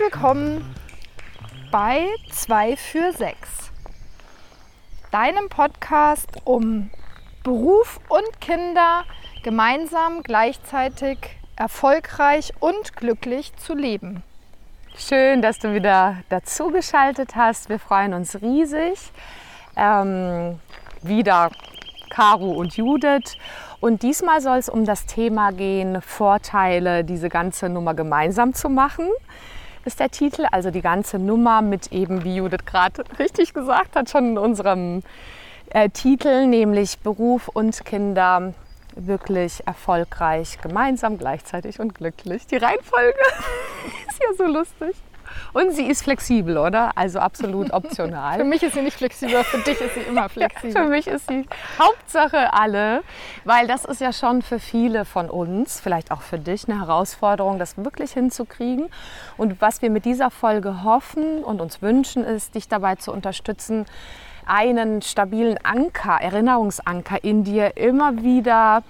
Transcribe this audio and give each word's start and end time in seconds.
willkommen 0.00 0.64
bei 1.70 2.06
2 2.32 2.76
für 2.76 3.12
6, 3.12 3.70
deinem 5.10 5.50
Podcast 5.50 6.38
um 6.44 6.88
Beruf 7.44 8.00
und 8.08 8.40
Kinder 8.40 9.04
gemeinsam 9.42 10.22
gleichzeitig 10.22 11.18
erfolgreich 11.54 12.54
und 12.60 12.96
glücklich 12.96 13.54
zu 13.56 13.74
leben. 13.74 14.22
Schön, 14.96 15.42
dass 15.42 15.58
du 15.58 15.74
wieder 15.74 16.16
dazugeschaltet 16.30 17.36
hast. 17.36 17.68
Wir 17.68 17.78
freuen 17.78 18.14
uns 18.14 18.40
riesig. 18.40 18.98
Ähm, 19.76 20.58
wieder 21.02 21.50
Caro 22.08 22.52
und 22.52 22.74
Judith. 22.74 23.36
Und 23.80 24.02
diesmal 24.02 24.40
soll 24.40 24.56
es 24.56 24.70
um 24.70 24.86
das 24.86 25.04
Thema 25.04 25.52
gehen, 25.52 26.00
Vorteile, 26.00 27.04
diese 27.04 27.28
ganze 27.28 27.68
Nummer 27.68 27.92
gemeinsam 27.92 28.54
zu 28.54 28.70
machen, 28.70 29.06
ist 29.84 30.00
der 30.00 30.10
Titel. 30.10 30.46
Also 30.50 30.70
die 30.70 30.82
ganze 30.82 31.18
Nummer 31.18 31.62
mit 31.62 31.92
eben, 31.92 32.24
wie 32.24 32.36
Judith 32.36 32.64
gerade 32.66 33.04
richtig 33.18 33.54
gesagt 33.54 33.96
hat, 33.96 34.10
schon 34.10 34.30
in 34.30 34.38
unserem 34.38 35.02
äh, 35.70 35.88
Titel, 35.90 36.46
nämlich 36.46 36.98
Beruf 36.98 37.48
und 37.48 37.84
Kinder 37.84 38.54
wirklich 38.96 39.66
erfolgreich, 39.66 40.58
gemeinsam, 40.60 41.16
gleichzeitig 41.18 41.80
und 41.80 41.94
glücklich. 41.94 42.46
Die 42.46 42.56
Reihenfolge 42.56 43.18
ist 44.08 44.20
ja 44.20 44.34
so 44.36 44.44
lustig. 44.52 44.96
Und 45.52 45.72
sie 45.72 45.86
ist 45.86 46.02
flexibel, 46.02 46.58
oder? 46.58 46.92
Also 46.96 47.18
absolut 47.18 47.72
optional. 47.72 48.38
für 48.38 48.44
mich 48.44 48.62
ist 48.62 48.74
sie 48.74 48.82
nicht 48.82 48.96
flexibel, 48.96 49.42
für 49.44 49.58
dich 49.58 49.80
ist 49.80 49.94
sie 49.94 50.00
immer 50.00 50.28
flexibel. 50.28 50.72
für 50.72 50.88
mich 50.88 51.06
ist 51.06 51.26
sie 51.26 51.46
Hauptsache 51.78 52.52
alle, 52.52 53.02
weil 53.44 53.66
das 53.66 53.84
ist 53.84 54.00
ja 54.00 54.12
schon 54.12 54.42
für 54.42 54.58
viele 54.58 55.04
von 55.04 55.30
uns, 55.30 55.80
vielleicht 55.80 56.10
auch 56.10 56.22
für 56.22 56.38
dich, 56.38 56.68
eine 56.68 56.80
Herausforderung, 56.80 57.58
das 57.58 57.76
wirklich 57.76 58.12
hinzukriegen. 58.12 58.88
Und 59.36 59.60
was 59.60 59.82
wir 59.82 59.90
mit 59.90 60.04
dieser 60.04 60.30
Folge 60.30 60.84
hoffen 60.84 61.42
und 61.42 61.60
uns 61.60 61.82
wünschen, 61.82 62.24
ist, 62.24 62.54
dich 62.54 62.68
dabei 62.68 62.96
zu 62.96 63.12
unterstützen, 63.12 63.86
einen 64.46 65.02
stabilen 65.02 65.58
Anker, 65.62 66.18
Erinnerungsanker 66.20 67.22
in 67.22 67.44
dir 67.44 67.76
immer 67.76 68.22
wieder 68.22 68.82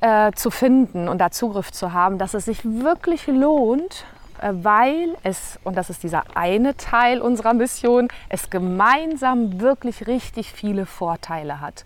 äh, 0.00 0.32
zu 0.32 0.50
finden 0.50 1.08
und 1.08 1.18
da 1.18 1.30
Zugriff 1.30 1.70
zu 1.72 1.92
haben, 1.92 2.18
dass 2.18 2.34
es 2.34 2.46
sich 2.46 2.64
wirklich 2.64 3.26
lohnt, 3.26 4.04
weil 4.42 5.16
es, 5.22 5.58
und 5.64 5.76
das 5.76 5.90
ist 5.90 6.02
dieser 6.02 6.24
eine 6.34 6.76
Teil 6.76 7.20
unserer 7.20 7.54
Mission, 7.54 8.08
es 8.28 8.50
gemeinsam 8.50 9.60
wirklich 9.60 10.06
richtig 10.06 10.52
viele 10.52 10.86
Vorteile 10.86 11.60
hat. 11.60 11.84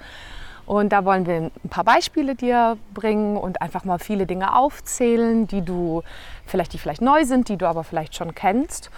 Und 0.67 0.91
da 0.91 1.05
wollen 1.05 1.27
wir 1.27 1.37
ein 1.37 1.69
paar 1.69 1.85
Beispiele 1.85 2.35
dir 2.35 2.79
bringen 2.95 3.37
und 3.37 3.61
einfach 3.61 3.85
mal 3.85 3.99
viele 3.99 4.27
Dinge 4.27 4.57
aufzählen, 4.57 5.47
die 5.47 5.63
du 5.63 6.03
vielleicht, 6.47 6.73
die 6.73 6.79
vielleicht 6.79 7.03
neu 7.03 7.25
sind, 7.25 7.49
die 7.49 7.59
du 7.59 7.67
aber 7.67 7.85
vielleicht 7.85 8.15
schon 8.15 8.35
kennst. 8.35 8.91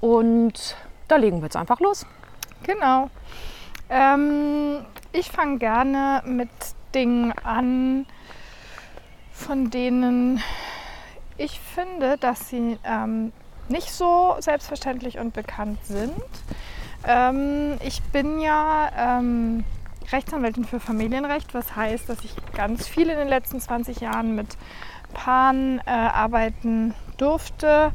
Und 0.00 0.76
da 1.08 1.16
legen 1.16 1.38
wir 1.38 1.44
jetzt 1.44 1.56
einfach 1.56 1.80
los. 1.80 2.06
Genau. 2.62 3.10
Ähm, 3.90 4.86
ich 5.12 5.30
fange 5.30 5.58
gerne 5.58 6.22
mit 6.24 6.48
Dingen 6.94 7.32
an, 7.44 8.06
von 9.32 9.70
denen 9.70 10.42
ich 11.38 11.60
finde, 11.60 12.18
dass 12.18 12.48
sie 12.48 12.78
ähm, 12.84 13.32
nicht 13.68 13.92
so 13.92 14.36
selbstverständlich 14.40 15.18
und 15.18 15.32
bekannt 15.32 15.78
sind. 15.84 16.12
Ähm, 17.06 17.78
ich 17.84 18.02
bin 18.02 18.40
ja 18.40 18.90
ähm, 18.96 19.64
Rechtsanwältin 20.10 20.64
für 20.64 20.80
Familienrecht, 20.80 21.54
was 21.54 21.74
heißt, 21.74 22.08
dass 22.08 22.24
ich 22.24 22.34
ganz 22.54 22.86
viel 22.86 23.08
in 23.08 23.18
den 23.18 23.28
letzten 23.28 23.60
20 23.60 24.00
Jahren 24.00 24.34
mit 24.34 24.56
Paaren 25.14 25.80
äh, 25.86 25.90
arbeiten 25.90 26.94
durfte, 27.16 27.92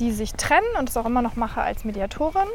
die 0.00 0.12
sich 0.12 0.34
trennen 0.34 0.76
und 0.78 0.88
das 0.88 0.96
auch 0.96 1.06
immer 1.06 1.22
noch 1.22 1.36
mache 1.36 1.60
als 1.60 1.84
Mediatorin. 1.84 2.48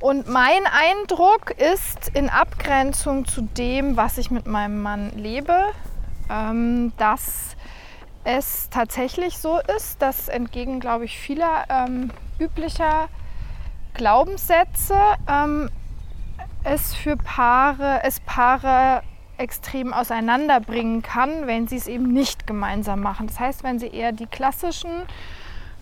Und 0.00 0.28
mein 0.28 0.62
Eindruck 0.66 1.52
ist 1.52 2.10
in 2.14 2.28
Abgrenzung 2.28 3.24
zu 3.24 3.42
dem, 3.42 3.96
was 3.96 4.18
ich 4.18 4.32
mit 4.32 4.46
meinem 4.46 4.82
Mann 4.82 5.12
lebe, 5.16 5.66
ähm, 6.28 6.92
dass 6.96 7.56
es 8.24 8.68
tatsächlich 8.70 9.38
so 9.38 9.58
ist, 9.76 10.00
dass 10.00 10.28
entgegen, 10.28 10.80
glaube 10.80 11.04
ich, 11.04 11.18
vieler 11.18 11.64
ähm, 11.68 12.10
üblicher 12.38 13.08
Glaubenssätze 13.94 14.96
ähm, 15.28 15.70
es 16.64 16.94
für 16.94 17.16
Paare, 17.16 18.00
es 18.04 18.20
Paare 18.20 19.02
extrem 19.38 19.92
auseinanderbringen 19.92 21.02
kann, 21.02 21.46
wenn 21.46 21.66
sie 21.66 21.76
es 21.76 21.88
eben 21.88 22.12
nicht 22.12 22.46
gemeinsam 22.46 23.00
machen. 23.00 23.26
Das 23.26 23.40
heißt, 23.40 23.64
wenn 23.64 23.78
sie 23.78 23.88
eher 23.88 24.12
die 24.12 24.26
klassischen 24.26 24.90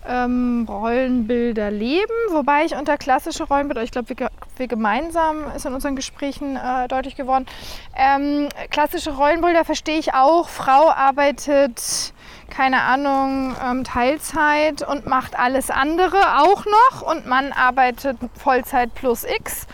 ähm, 0.07 0.65
Rollenbilder 0.67 1.69
leben, 1.69 2.13
wobei 2.31 2.65
ich 2.65 2.75
unter 2.75 2.97
klassische 2.97 3.43
Rollenbilder, 3.43 3.83
ich 3.83 3.91
glaube, 3.91 4.09
wir, 4.09 4.31
wir, 4.57 4.67
gemeinsam 4.67 5.45
ist 5.55 5.65
in 5.65 5.73
unseren 5.73 5.95
Gesprächen 5.95 6.55
äh, 6.55 6.87
deutlich 6.87 7.15
geworden, 7.15 7.45
ähm, 7.95 8.49
klassische 8.71 9.11
Rollenbilder 9.11 9.63
verstehe 9.63 9.99
ich 9.99 10.13
auch. 10.15 10.49
Frau 10.49 10.89
arbeitet, 10.89 12.13
keine 12.51 12.81
Ahnung, 12.83 13.55
ähm, 13.65 13.83
Teilzeit 13.83 14.87
und 14.87 15.07
macht 15.07 15.39
alles 15.39 15.71
andere 15.71 16.17
auch 16.39 16.65
noch 16.65 17.01
und 17.01 17.25
Mann 17.25 17.51
arbeitet 17.53 18.17
Vollzeit 18.35 18.93
plus 18.93 19.23
X 19.23 19.65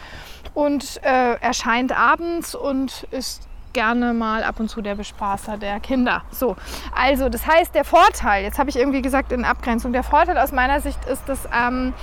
und 0.54 1.04
äh, 1.04 1.34
erscheint 1.42 1.92
abends 1.92 2.56
und 2.56 3.08
ist 3.12 3.48
gerne 3.74 4.14
mal 4.14 4.44
ab 4.44 4.60
und 4.60 4.70
zu 4.70 4.82
der 4.82 4.96
Bespaßer 4.96 5.58
der 5.58 5.80
Kinder. 5.80 6.24
So, 6.32 6.56
also 6.96 7.30
das 7.30 7.46
heißt, 7.46 7.76
der 7.76 7.84
Vorteil, 7.84 8.44
jetzt 8.44 8.58
habe 8.58 8.70
ich 8.70 8.78
irgendwie 8.78 9.02
gesagt 9.02 9.32
in 9.32 9.46
Abgrenzung, 9.46 9.94
der 9.94 10.04
Vorteil 10.04 10.38
aus 10.38 10.52
meiner 10.52 10.80
Sicht 10.80 11.04
ist, 11.06 11.28
dass 11.28 11.48
ähm, 11.54 11.94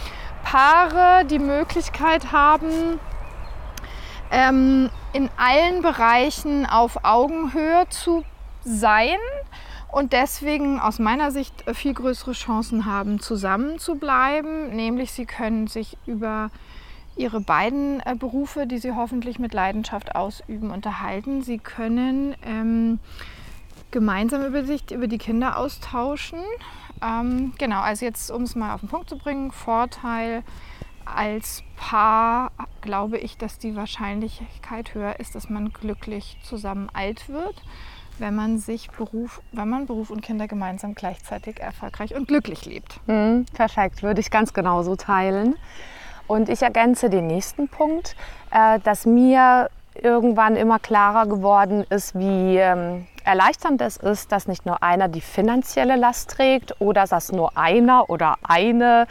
Paare 0.44 1.24
die 1.24 1.38
Möglichkeit 1.38 2.30
haben, 2.30 3.00
ähm, 4.30 4.90
in 5.12 5.30
allen 5.36 5.82
Bereichen 5.82 6.66
auf 6.66 7.04
Augenhöhe 7.04 7.88
zu 7.88 8.24
sein 8.64 9.18
und 9.94 10.12
deswegen 10.12 10.80
aus 10.80 10.98
meiner 10.98 11.30
Sicht 11.30 11.64
viel 11.72 11.94
größere 11.94 12.32
Chancen 12.32 12.84
haben, 12.84 13.20
zusammen 13.20 13.78
zu 13.78 13.94
bleiben. 13.94 14.74
Nämlich 14.74 15.12
sie 15.12 15.24
können 15.24 15.68
sich 15.68 15.96
über 16.04 16.50
ihre 17.14 17.40
beiden 17.40 18.00
äh, 18.00 18.16
Berufe, 18.18 18.66
die 18.66 18.78
sie 18.78 18.96
hoffentlich 18.96 19.38
mit 19.38 19.54
Leidenschaft 19.54 20.16
ausüben, 20.16 20.72
unterhalten. 20.72 21.42
Sie 21.42 21.58
können 21.58 22.34
ähm, 22.44 22.98
gemeinsam 23.92 24.44
über 24.44 24.64
sich, 24.64 24.90
über 24.90 25.06
die 25.06 25.18
Kinder 25.18 25.58
austauschen. 25.58 26.40
Ähm, 27.00 27.52
genau, 27.56 27.80
also 27.80 28.04
jetzt, 28.04 28.32
um 28.32 28.42
es 28.42 28.56
mal 28.56 28.74
auf 28.74 28.80
den 28.80 28.88
Punkt 28.88 29.08
zu 29.08 29.16
bringen, 29.16 29.52
Vorteil 29.52 30.42
als 31.04 31.62
Paar 31.76 32.50
glaube 32.80 33.18
ich, 33.18 33.36
dass 33.36 33.58
die 33.58 33.76
Wahrscheinlichkeit 33.76 34.94
höher 34.94 35.20
ist, 35.20 35.36
dass 35.36 35.48
man 35.48 35.72
glücklich 35.72 36.36
zusammen 36.42 36.88
alt 36.92 37.28
wird, 37.28 37.62
wenn 38.18 38.34
man 38.34 38.58
sich 38.58 38.90
Beruf, 38.90 39.40
wenn 39.52 39.68
man 39.68 39.86
Beruf 39.86 40.10
und 40.10 40.22
Kinder 40.22 40.46
gemeinsam 40.46 40.94
gleichzeitig 40.94 41.60
erfolgreich 41.60 42.14
und 42.14 42.28
glücklich 42.28 42.64
lebt. 42.64 43.00
Mhm, 43.06 43.46
perfekt, 43.52 44.02
würde 44.02 44.20
ich 44.20 44.30
ganz 44.30 44.52
genauso 44.52 44.96
teilen. 44.96 45.56
Und 46.26 46.48
ich 46.48 46.62
ergänze 46.62 47.10
den 47.10 47.26
nächsten 47.26 47.68
Punkt, 47.68 48.16
äh, 48.50 48.80
dass 48.80 49.04
mir 49.04 49.68
irgendwann 49.94 50.56
immer 50.56 50.78
klarer 50.78 51.26
geworden 51.26 51.84
ist, 51.90 52.18
wie 52.18 52.56
ähm, 52.56 53.06
erleichternd 53.24 53.80
es 53.80 53.96
ist, 53.96 54.32
dass 54.32 54.48
nicht 54.48 54.66
nur 54.66 54.82
einer 54.82 55.08
die 55.08 55.20
finanzielle 55.20 55.96
Last 55.96 56.30
trägt 56.30 56.80
oder 56.80 57.06
dass 57.06 57.32
nur 57.32 57.56
einer 57.56 58.10
oder 58.10 58.36
eine 58.42 59.06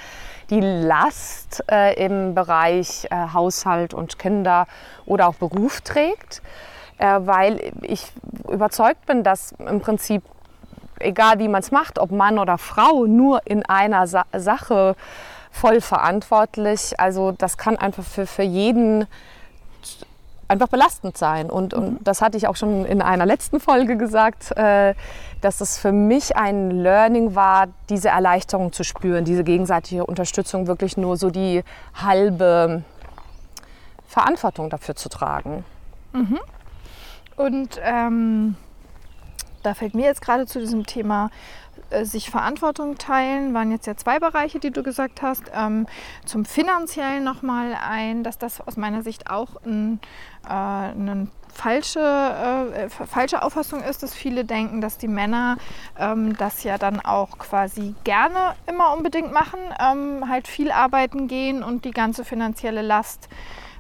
die 0.49 0.59
Last 0.59 1.63
äh, 1.71 1.93
im 2.03 2.35
Bereich 2.35 3.07
äh, 3.09 3.15
Haushalt 3.33 3.93
und 3.93 4.19
Kinder 4.19 4.67
oder 5.05 5.27
auch 5.27 5.35
Beruf 5.35 5.81
trägt, 5.81 6.41
weil 6.97 7.71
ich 7.81 8.11
überzeugt 8.49 9.05
bin, 9.05 9.23
dass 9.23 9.53
im 9.53 9.81
Prinzip, 9.81 10.23
egal 10.99 11.39
wie 11.39 11.47
man 11.47 11.61
es 11.61 11.71
macht, 11.71 11.99
ob 11.99 12.11
Mann 12.11 12.39
oder 12.39 12.57
Frau, 12.57 13.05
nur 13.05 13.41
in 13.45 13.65
einer 13.65 14.07
Sa 14.07 14.25
Sache 14.33 14.95
voll 15.51 15.81
verantwortlich. 15.81 16.99
Also 16.99 17.31
das 17.31 17.57
kann 17.57 17.77
einfach 17.77 18.03
für, 18.03 18.25
für 18.25 18.43
jeden 18.43 19.05
einfach 20.47 20.67
belastend 20.67 21.17
sein. 21.17 21.49
Und, 21.49 21.73
und 21.73 21.93
mhm. 21.93 22.03
das 22.03 22.21
hatte 22.21 22.37
ich 22.37 22.47
auch 22.47 22.55
schon 22.55 22.85
in 22.85 23.01
einer 23.01 23.25
letzten 23.25 23.59
Folge 23.59 23.97
gesagt, 23.97 24.55
äh, 24.57 24.93
dass 25.41 25.61
es 25.61 25.77
für 25.77 25.91
mich 25.91 26.35
ein 26.35 26.71
Learning 26.71 27.35
war, 27.35 27.67
diese 27.89 28.09
Erleichterung 28.09 28.71
zu 28.71 28.83
spüren, 28.83 29.25
diese 29.25 29.43
gegenseitige 29.43 30.05
Unterstützung, 30.05 30.67
wirklich 30.67 30.97
nur 30.97 31.17
so 31.17 31.29
die 31.29 31.63
halbe 31.93 32.83
Verantwortung 34.07 34.69
dafür 34.69 34.95
zu 34.95 35.09
tragen. 35.09 35.65
Mhm. 36.13 36.39
Und 37.35 37.79
ähm, 37.83 38.55
Da 39.63 39.73
fällt 39.73 39.95
mir 39.95 40.05
jetzt 40.05 40.21
gerade 40.21 40.45
zu 40.45 40.59
diesem 40.59 40.85
Thema 40.85 41.29
äh, 41.89 42.03
sich 42.05 42.29
Verantwortung 42.29 42.97
teilen, 42.97 43.53
waren 43.53 43.71
jetzt 43.71 43.87
ja 43.87 43.95
zwei 43.95 44.19
Bereiche, 44.19 44.59
die 44.59 44.71
du 44.71 44.83
gesagt 44.83 45.21
hast. 45.21 45.43
Ähm, 45.55 45.87
zum 46.25 46.45
finanziellen 46.45 47.23
nochmal 47.23 47.75
ein, 47.81 48.23
dass 48.23 48.37
das 48.37 48.61
aus 48.61 48.77
meiner 48.77 49.01
Sicht 49.01 49.29
auch 49.29 49.61
ein, 49.65 49.99
äh, 50.47 50.53
ein 50.53 51.31
falsche, 51.53 51.99
äh, 51.99 52.89
falsche 52.89 53.41
Auffassung 53.41 53.81
ist, 53.81 54.03
dass 54.03 54.13
viele 54.13 54.43
denken, 54.43 54.81
dass 54.81 54.97
die 54.97 55.07
Männer 55.07 55.57
ähm, 55.97 56.35
das 56.37 56.63
ja 56.63 56.77
dann 56.77 56.99
auch 56.99 57.37
quasi 57.37 57.95
gerne 58.03 58.55
immer 58.67 58.93
unbedingt 58.93 59.31
machen, 59.31 59.59
ähm, 59.79 60.27
halt 60.27 60.47
viel 60.47 60.71
arbeiten 60.71 61.27
gehen 61.27 61.63
und 61.63 61.85
die 61.85 61.91
ganze 61.91 62.25
finanzielle 62.25 62.81
Last 62.81 63.29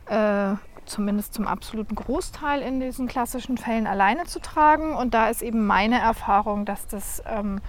äh, 0.05 0.53
zumindest 0.85 1.33
zum 1.33 1.47
absoluten 1.47 1.95
Großteil 1.95 2.61
in 2.61 2.79
diesen 2.79 3.07
klassischen 3.07 3.57
Fällen 3.57 3.87
alleine 3.87 4.25
zu 4.25 4.39
tragen. 4.39 4.95
Und 4.95 5.13
da 5.13 5.29
ist 5.29 5.41
eben 5.41 5.65
meine 5.65 5.99
Erfahrung, 5.99 6.65
dass 6.65 6.87
das 6.87 7.23
ähm, 7.27 7.61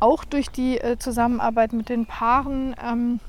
auch 0.00 0.24
durch 0.24 0.50
die 0.50 0.78
äh, 0.78 0.98
Zusammenarbeit 0.98 1.72
mit 1.72 1.88
den 1.88 2.06
Paaren 2.06 2.74
ähm, 2.82 3.20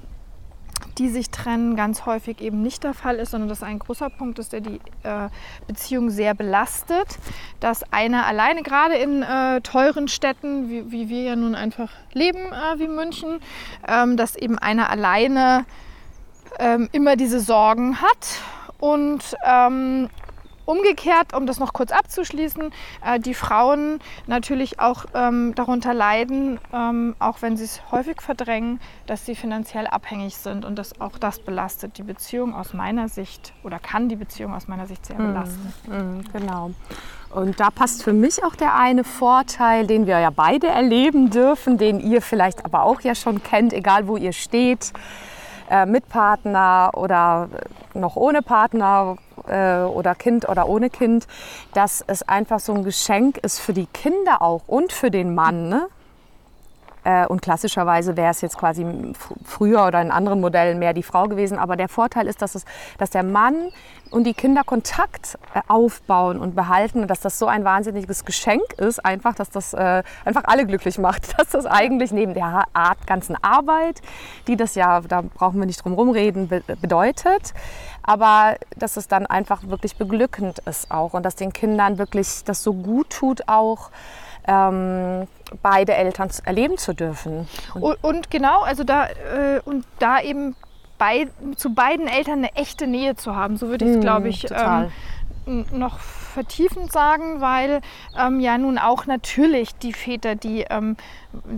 die 0.97 1.09
sich 1.09 1.29
trennen, 1.29 1.75
ganz 1.75 2.05
häufig 2.05 2.41
eben 2.41 2.61
nicht 2.61 2.83
der 2.83 2.93
Fall 2.93 3.17
ist, 3.17 3.31
sondern 3.31 3.49
dass 3.49 3.63
ein 3.63 3.79
großer 3.79 4.09
Punkt 4.09 4.39
ist, 4.39 4.53
der 4.53 4.61
die 4.61 4.79
äh, 5.03 5.29
Beziehung 5.67 6.09
sehr 6.09 6.33
belastet. 6.33 7.17
Dass 7.59 7.91
einer 7.91 8.25
alleine, 8.25 8.63
gerade 8.63 8.95
in 8.95 9.21
äh, 9.23 9.61
teuren 9.61 10.07
Städten, 10.07 10.69
wie, 10.69 10.91
wie, 10.91 11.09
wir 11.09 11.23
ja 11.23 11.35
nun 11.35 11.55
einfach 11.55 11.89
leben, 12.13 12.39
äh, 12.39 12.79
wie 12.79 12.87
München, 12.87 13.39
ähm, 13.87 14.15
dass 14.15 14.35
eben 14.35 14.57
einer 14.57 14.89
alleine 14.89 15.65
ähm, 16.59 16.89
immer 16.91 17.15
diese 17.15 17.39
Sorgen 17.39 18.01
hat 18.01 18.39
und 18.79 19.35
ähm, 19.45 20.09
Umgekehrt, 20.65 21.35
um 21.35 21.45
das 21.45 21.59
noch 21.59 21.73
kurz 21.73 21.91
abzuschließen, 21.91 22.71
äh, 23.05 23.19
die 23.19 23.35
Frauen 23.35 23.99
natürlich 24.25 24.79
auch 24.79 25.05
ähm, 25.13 25.53
darunter 25.53 25.93
leiden, 25.93 26.59
ähm, 26.73 27.15
auch 27.19 27.43
wenn 27.43 27.55
sie 27.55 27.65
es 27.65 27.81
häufig 27.91 28.21
verdrängen, 28.21 28.79
dass 29.05 29.27
sie 29.27 29.35
finanziell 29.35 29.85
abhängig 29.85 30.35
sind 30.37 30.65
und 30.65 30.75
dass 30.75 30.99
auch 30.99 31.19
das 31.19 31.37
belastet 31.37 31.99
die 31.99 32.03
Beziehung 32.03 32.55
aus 32.55 32.73
meiner 32.73 33.09
Sicht 33.09 33.53
oder 33.63 33.77
kann 33.77 34.09
die 34.09 34.15
Beziehung 34.15 34.55
aus 34.55 34.67
meiner 34.67 34.87
Sicht 34.87 35.05
sehr 35.05 35.19
mhm. 35.19 35.27
belasten. 35.27 35.73
Mm, 35.87 36.23
genau. 36.33 36.71
Und 37.29 37.59
da 37.59 37.69
passt 37.69 38.01
für 38.01 38.13
mich 38.13 38.43
auch 38.43 38.55
der 38.55 38.75
eine 38.75 39.03
Vorteil, 39.03 39.85
den 39.85 40.07
wir 40.07 40.17
ja 40.19 40.31
beide 40.31 40.67
erleben 40.67 41.29
dürfen, 41.29 41.77
den 41.77 41.99
ihr 41.99 42.23
vielleicht 42.23 42.65
aber 42.65 42.83
auch 42.83 43.01
ja 43.01 43.13
schon 43.13 43.43
kennt, 43.43 43.71
egal 43.71 44.07
wo 44.07 44.17
ihr 44.17 44.33
steht 44.33 44.93
äh, 45.69 45.85
mit 45.85 46.09
Partner 46.09 46.91
oder 46.95 47.49
noch 47.93 48.15
ohne 48.15 48.41
Partner 48.41 49.17
äh, 49.47 49.81
oder 49.81 50.15
Kind 50.15 50.47
oder 50.47 50.67
ohne 50.67 50.89
Kind, 50.89 51.27
dass 51.73 52.03
es 52.05 52.23
einfach 52.23 52.59
so 52.59 52.73
ein 52.73 52.83
Geschenk 52.83 53.37
ist 53.37 53.59
für 53.59 53.73
die 53.73 53.87
Kinder 53.87 54.41
auch 54.41 54.67
und 54.67 54.93
für 54.93 55.11
den 55.11 55.33
Mann. 55.33 55.69
Ne? 55.69 55.87
Äh, 57.05 57.27
und 57.27 57.41
klassischerweise 57.41 58.17
wäre 58.17 58.31
es 58.31 58.41
jetzt 58.41 58.57
quasi 58.57 58.85
früher 59.43 59.85
oder 59.85 60.01
in 60.01 60.11
anderen 60.11 60.41
Modellen 60.41 60.79
mehr 60.79 60.93
die 60.93 61.03
Frau 61.03 61.27
gewesen. 61.27 61.59
Aber 61.59 61.77
der 61.77 61.87
Vorteil 61.87 62.27
ist, 62.27 62.41
dass, 62.41 62.55
es, 62.55 62.65
dass 62.97 63.11
der 63.11 63.23
Mann 63.23 63.69
und 64.09 64.23
die 64.23 64.33
Kinder 64.33 64.63
Kontakt 64.63 65.37
äh, 65.53 65.61
aufbauen 65.67 66.39
und 66.39 66.55
behalten 66.55 67.01
und 67.01 67.07
dass 67.07 67.19
das 67.19 67.37
so 67.37 67.45
ein 67.45 67.63
wahnsinniges 67.63 68.25
Geschenk 68.25 68.73
ist, 68.77 69.05
einfach, 69.05 69.35
dass 69.35 69.51
das 69.51 69.73
äh, 69.73 70.01
einfach 70.25 70.43
alle 70.45 70.65
glücklich 70.65 70.97
macht, 70.97 71.37
dass 71.39 71.49
das 71.49 71.67
eigentlich 71.67 72.11
neben 72.11 72.33
der 72.33 72.63
Art 72.73 73.05
ganzen 73.05 73.35
Arbeit, 73.43 74.01
die 74.47 74.55
das 74.55 74.73
ja, 74.73 75.01
da 75.01 75.21
brauchen 75.21 75.59
wir 75.59 75.67
nicht 75.67 75.83
drum 75.83 75.93
rumreden, 75.93 76.47
be 76.47 76.63
bedeutet, 76.81 77.53
aber 78.01 78.55
dass 78.75 78.97
es 78.97 79.07
dann 79.07 79.27
einfach 79.27 79.67
wirklich 79.67 79.95
beglückend 79.95 80.59
ist 80.59 80.89
auch 80.89 81.13
und 81.13 81.23
dass 81.23 81.35
den 81.35 81.53
Kindern 81.53 81.99
wirklich 81.99 82.43
das 82.45 82.63
so 82.63 82.73
gut 82.73 83.11
tut 83.11 83.47
auch, 83.47 83.91
ähm, 84.47 85.27
beide 85.61 85.93
Eltern 85.93 86.29
erleben 86.43 86.77
zu 86.77 86.93
dürfen. 86.93 87.47
Und, 87.73 88.03
und 88.03 88.31
genau, 88.31 88.61
also 88.61 88.83
da 88.83 89.07
äh, 89.07 89.59
und 89.65 89.85
da 89.99 90.21
eben 90.21 90.55
bei, 90.97 91.27
zu 91.55 91.73
beiden 91.73 92.07
Eltern 92.07 92.39
eine 92.39 92.55
echte 92.55 92.87
Nähe 92.87 93.15
zu 93.15 93.35
haben, 93.35 93.57
so 93.57 93.67
würde 93.67 93.85
ich 93.85 93.91
es, 93.91 93.97
mm, 93.97 94.01
glaube 94.01 94.29
ich, 94.29 94.47
ähm, 94.51 95.65
noch 95.71 95.99
vertiefend 96.35 96.91
sagen, 96.91 97.41
weil 97.41 97.81
ähm, 98.19 98.39
ja 98.39 98.57
nun 98.57 98.77
auch 98.77 99.05
natürlich 99.05 99.73
die 99.75 99.93
Väter, 99.93 100.35
die 100.35 100.65
ähm, 100.69 100.97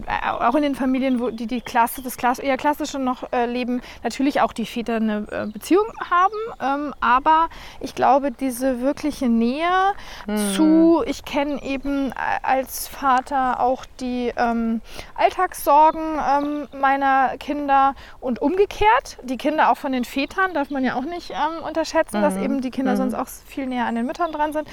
äh, 0.06 0.30
auch 0.30 0.56
in 0.56 0.62
den 0.62 0.76
Familien, 0.76 1.20
wo 1.20 1.30
die 1.30 1.48
die 1.48 1.62
Klasse, 1.62 2.02
das 2.02 2.16
Klasse, 2.16 2.44
eher 2.44 2.58
klassische 2.58 3.00
noch 3.00 3.32
äh, 3.32 3.46
leben, 3.46 3.82
natürlich 4.04 4.42
auch 4.42 4.54
die 4.54 4.66
Väter 4.66 4.98
eine 4.98 5.26
äh, 5.32 5.48
Beziehung 5.48 5.88
haben. 6.10 6.34
Ähm, 6.62 6.94
aber 7.02 7.50
ich 7.80 7.96
glaube, 7.96 8.32
diese 8.32 8.82
wirkliche 8.82 9.30
Nähe 9.30 9.94
mhm. 10.28 10.38
zu, 10.54 11.04
ich 11.06 11.26
kenne 11.26 11.62
eben 11.64 12.12
äh, 12.12 12.14
als 12.44 12.88
Vater 12.88 13.60
auch 13.60 13.86
die 14.00 14.32
ähm, 14.38 14.82
Alltagssorgen 15.16 16.20
ähm, 16.20 16.68
meiner 16.80 17.38
Kinder 17.40 17.96
und 18.20 18.42
umgekehrt. 18.42 19.18
Die 19.24 19.38
Kinder 19.38 19.72
auch 19.72 19.78
von 19.78 19.92
den 19.92 20.06
Vätern 20.06 20.54
darf 20.54 20.70
man 20.70 20.84
ja 20.84 20.96
auch 20.96 21.06
nicht 21.06 21.32
ähm, 21.32 21.66
unterschätzen, 21.66 22.20
mhm. 22.20 22.22
dass 22.22 22.38
eben 22.38 22.62
die 22.62 22.70
Kinder 22.70 22.94
mhm. 22.94 22.98
sonst 22.98 23.14
auch 23.16 23.28
viel 23.28 23.66
näher 23.66 23.86
an 23.86 23.96
den 23.96 24.06
Müttern 24.06 24.32
dran 24.32 24.54
sind 24.54 24.67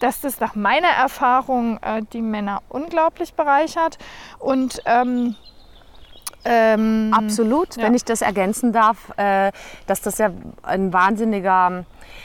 dass 0.00 0.20
das 0.20 0.40
nach 0.40 0.54
meiner 0.54 0.88
Erfahrung 0.88 1.78
äh, 1.82 2.02
die 2.12 2.22
Männer 2.22 2.62
unglaublich 2.68 3.34
bereichert. 3.34 3.98
Und 4.38 4.82
ähm, 4.84 5.36
ähm, 6.44 7.12
Absolut, 7.12 7.76
ja. 7.76 7.82
wenn 7.82 7.94
ich 7.94 8.04
das 8.04 8.22
ergänzen 8.22 8.72
darf, 8.72 9.12
äh, 9.16 9.50
dass 9.86 10.00
das 10.02 10.18
ja 10.18 10.30
ein 10.62 10.92
wahnsinniger 10.92 11.84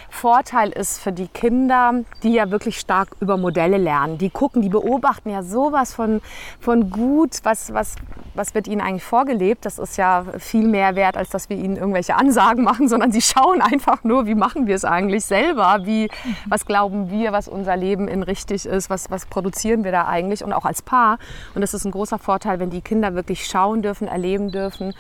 Vorteil 0.10 0.70
ist 0.70 1.00
für 1.00 1.12
die 1.12 1.28
Kinder, 1.28 2.04
die 2.24 2.34
ja 2.34 2.52
wirklich 2.52 2.80
stark 2.80 3.10
über 3.20 3.38
Modelle 3.38 3.78
lernen. 3.78 4.18
Die 4.18 4.30
gucken, 4.30 4.62
die 4.62 4.70
beobachten 4.70 5.30
ja 5.30 5.42
sowas 5.42 5.94
von, 5.94 6.22
von 6.60 6.90
gut, 6.90 7.40
was, 7.44 7.74
was, 7.74 7.96
was 8.36 8.54
wird 8.54 8.68
ihnen 8.68 8.82
eigentlich 8.82 9.04
vorgelebt. 9.04 9.66
Das 9.66 9.80
ist 9.80 9.98
ja 9.98 10.26
viel 10.38 10.68
mehr 10.68 10.96
wert, 10.96 11.18
als 11.18 11.30
dass 11.30 11.50
wir 11.50 11.58
ihnen 11.58 11.78
irgendwelche 11.78 12.16
Ansagen 12.16 12.64
machen, 12.64 12.88
sondern 12.88 13.12
sie 13.12 13.22
schauen 13.22 13.62
einfach 13.62 14.04
nur, 14.04 14.26
wie 14.26 14.36
machen 14.36 14.68
wir 14.68 14.76
es 14.76 14.86
eigentlich 14.86 15.26
selber, 15.26 15.80
wie, 15.84 16.10
was 16.46 16.66
glauben 16.66 17.10
wir, 17.10 17.32
was 17.32 17.48
unser 17.48 17.78
Leben 17.78 18.08
in 18.08 18.24
richtig 18.24 18.66
ist, 18.66 18.90
was, 18.90 19.10
was 19.10 19.26
produzieren 19.26 19.84
wir 19.84 19.92
da 19.92 20.08
eigentlich 20.08 20.44
und 20.44 20.54
auch 20.54 20.66
als 20.66 20.82
Paar. 20.82 21.18
Und 21.56 21.62
das 21.62 21.74
ist 21.74 21.86
ein 21.86 21.92
großer 21.92 22.20
Vorteil, 22.20 22.60
wenn 22.60 22.70
die 22.70 22.82
Kinder 22.82 23.16
wirklich 23.16 23.48
schauen 23.48 23.82
dürfen, 23.82 24.08
erleben 24.08 24.52
dürfen, 24.52 24.94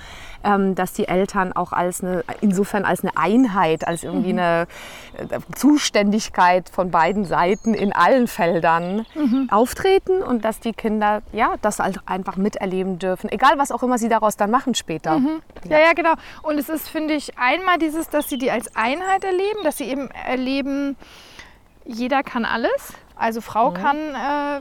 ähm, 0.44 0.76
dass 0.76 0.94
die 0.94 1.08
Eltern 1.08 1.54
auch 1.54 1.72
als 1.72 2.04
eine, 2.04 2.24
insofern 2.42 2.86
als 2.86 3.02
eine 3.02 3.16
Einheit, 3.18 3.88
als 3.88 4.04
irgendwie 4.04 4.34
mhm. 4.34 4.40
eine 4.40 4.68
äh, 5.18 5.40
Zuständigkeit 5.56 6.70
von 6.70 6.92
beiden 6.92 7.26
Seiten 7.26 7.74
in 7.74 7.94
allen 7.94 8.28
Feldern 8.28 9.06
mhm. 9.16 9.48
auftreten 9.52 10.22
und 10.22 10.46
dass 10.46 10.60
die 10.60 10.74
Kinder 10.74 11.22
ja 11.32 11.56
das 11.62 11.80
halt 11.80 12.00
einfach 12.06 12.38
miterleben 12.38 13.00
dürfen, 13.00 13.30
egal 13.32 13.58
was 13.58 13.72
auch 13.72 13.84
immer 13.84 13.98
sie 13.98 14.10
daraus 14.10 14.38
dann 14.38 14.52
machen 14.52 14.76
später. 14.76 15.20
Mhm. 15.20 15.42
Ja. 15.66 15.78
ja, 15.78 15.86
ja, 15.88 15.94
genau. 15.94 16.14
Und 16.44 16.58
es 16.58 16.70
ist, 16.70 16.90
finde 16.90 17.14
ich, 17.14 17.38
einmal 17.38 17.78
dieses, 17.78 18.10
dass 18.10 18.30
sie 18.30 18.38
die 18.38 18.52
als 18.52 18.76
Einheit 18.76 19.24
erleben, 19.24 19.64
dass 19.64 19.78
sie 19.78 19.86
eben 19.86 20.10
erleben, 20.12 20.96
jeder 21.86 22.24
kann 22.24 22.46
alles. 22.46 22.94
Also 23.16 23.40
Frau 23.40 23.70
mhm. 23.70 23.76
kann 23.76 23.98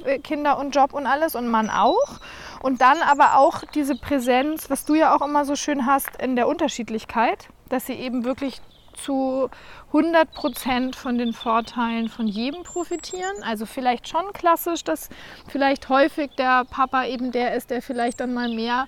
äh, 0.05 0.19
Kinder 0.19 0.59
und 0.59 0.75
Job 0.75 0.93
und 0.93 1.07
alles 1.07 1.35
und 1.35 1.49
Mann 1.49 1.71
auch. 1.71 2.21
Und 2.63 2.83
dann 2.83 2.99
aber 3.03 3.37
auch 3.37 3.65
diese 3.75 3.97
Präsenz, 3.97 4.69
was 4.69 4.85
du 4.85 4.95
ja 4.95 5.15
auch 5.15 5.23
immer 5.23 5.45
so 5.45 5.57
schön 5.57 5.87
hast, 5.87 6.11
in 6.23 6.37
der 6.37 6.47
Unterschiedlichkeit, 6.47 7.49
dass 7.69 7.87
sie 7.87 7.95
eben 7.95 8.25
wirklich 8.25 8.61
zu 8.95 9.49
100 9.89 10.33
Prozent 10.33 10.95
von 10.95 11.17
den 11.17 11.33
Vorteilen 11.33 12.09
von 12.09 12.27
jedem 12.27 12.63
profitieren. 12.63 13.43
Also 13.43 13.65
vielleicht 13.65 14.09
schon 14.09 14.33
klassisch, 14.33 14.85
dass 14.85 15.09
vielleicht 15.49 15.89
häufig 15.89 16.33
der 16.37 16.65
Papa 16.65 17.07
eben 17.07 17.33
der 17.33 17.55
ist, 17.55 17.71
der 17.71 17.81
vielleicht 17.81 18.21
dann 18.21 18.35
mal 18.35 18.49
mehr 18.49 18.87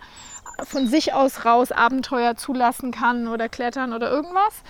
von 0.64 0.86
sich 0.86 1.14
aus 1.14 1.44
raus 1.44 1.72
Abenteuer 1.72 2.36
zulassen 2.36 2.92
kann 2.92 3.26
oder 3.26 3.48
klettern 3.48 3.92
oder 3.94 4.10
irgendwas. 4.10 4.62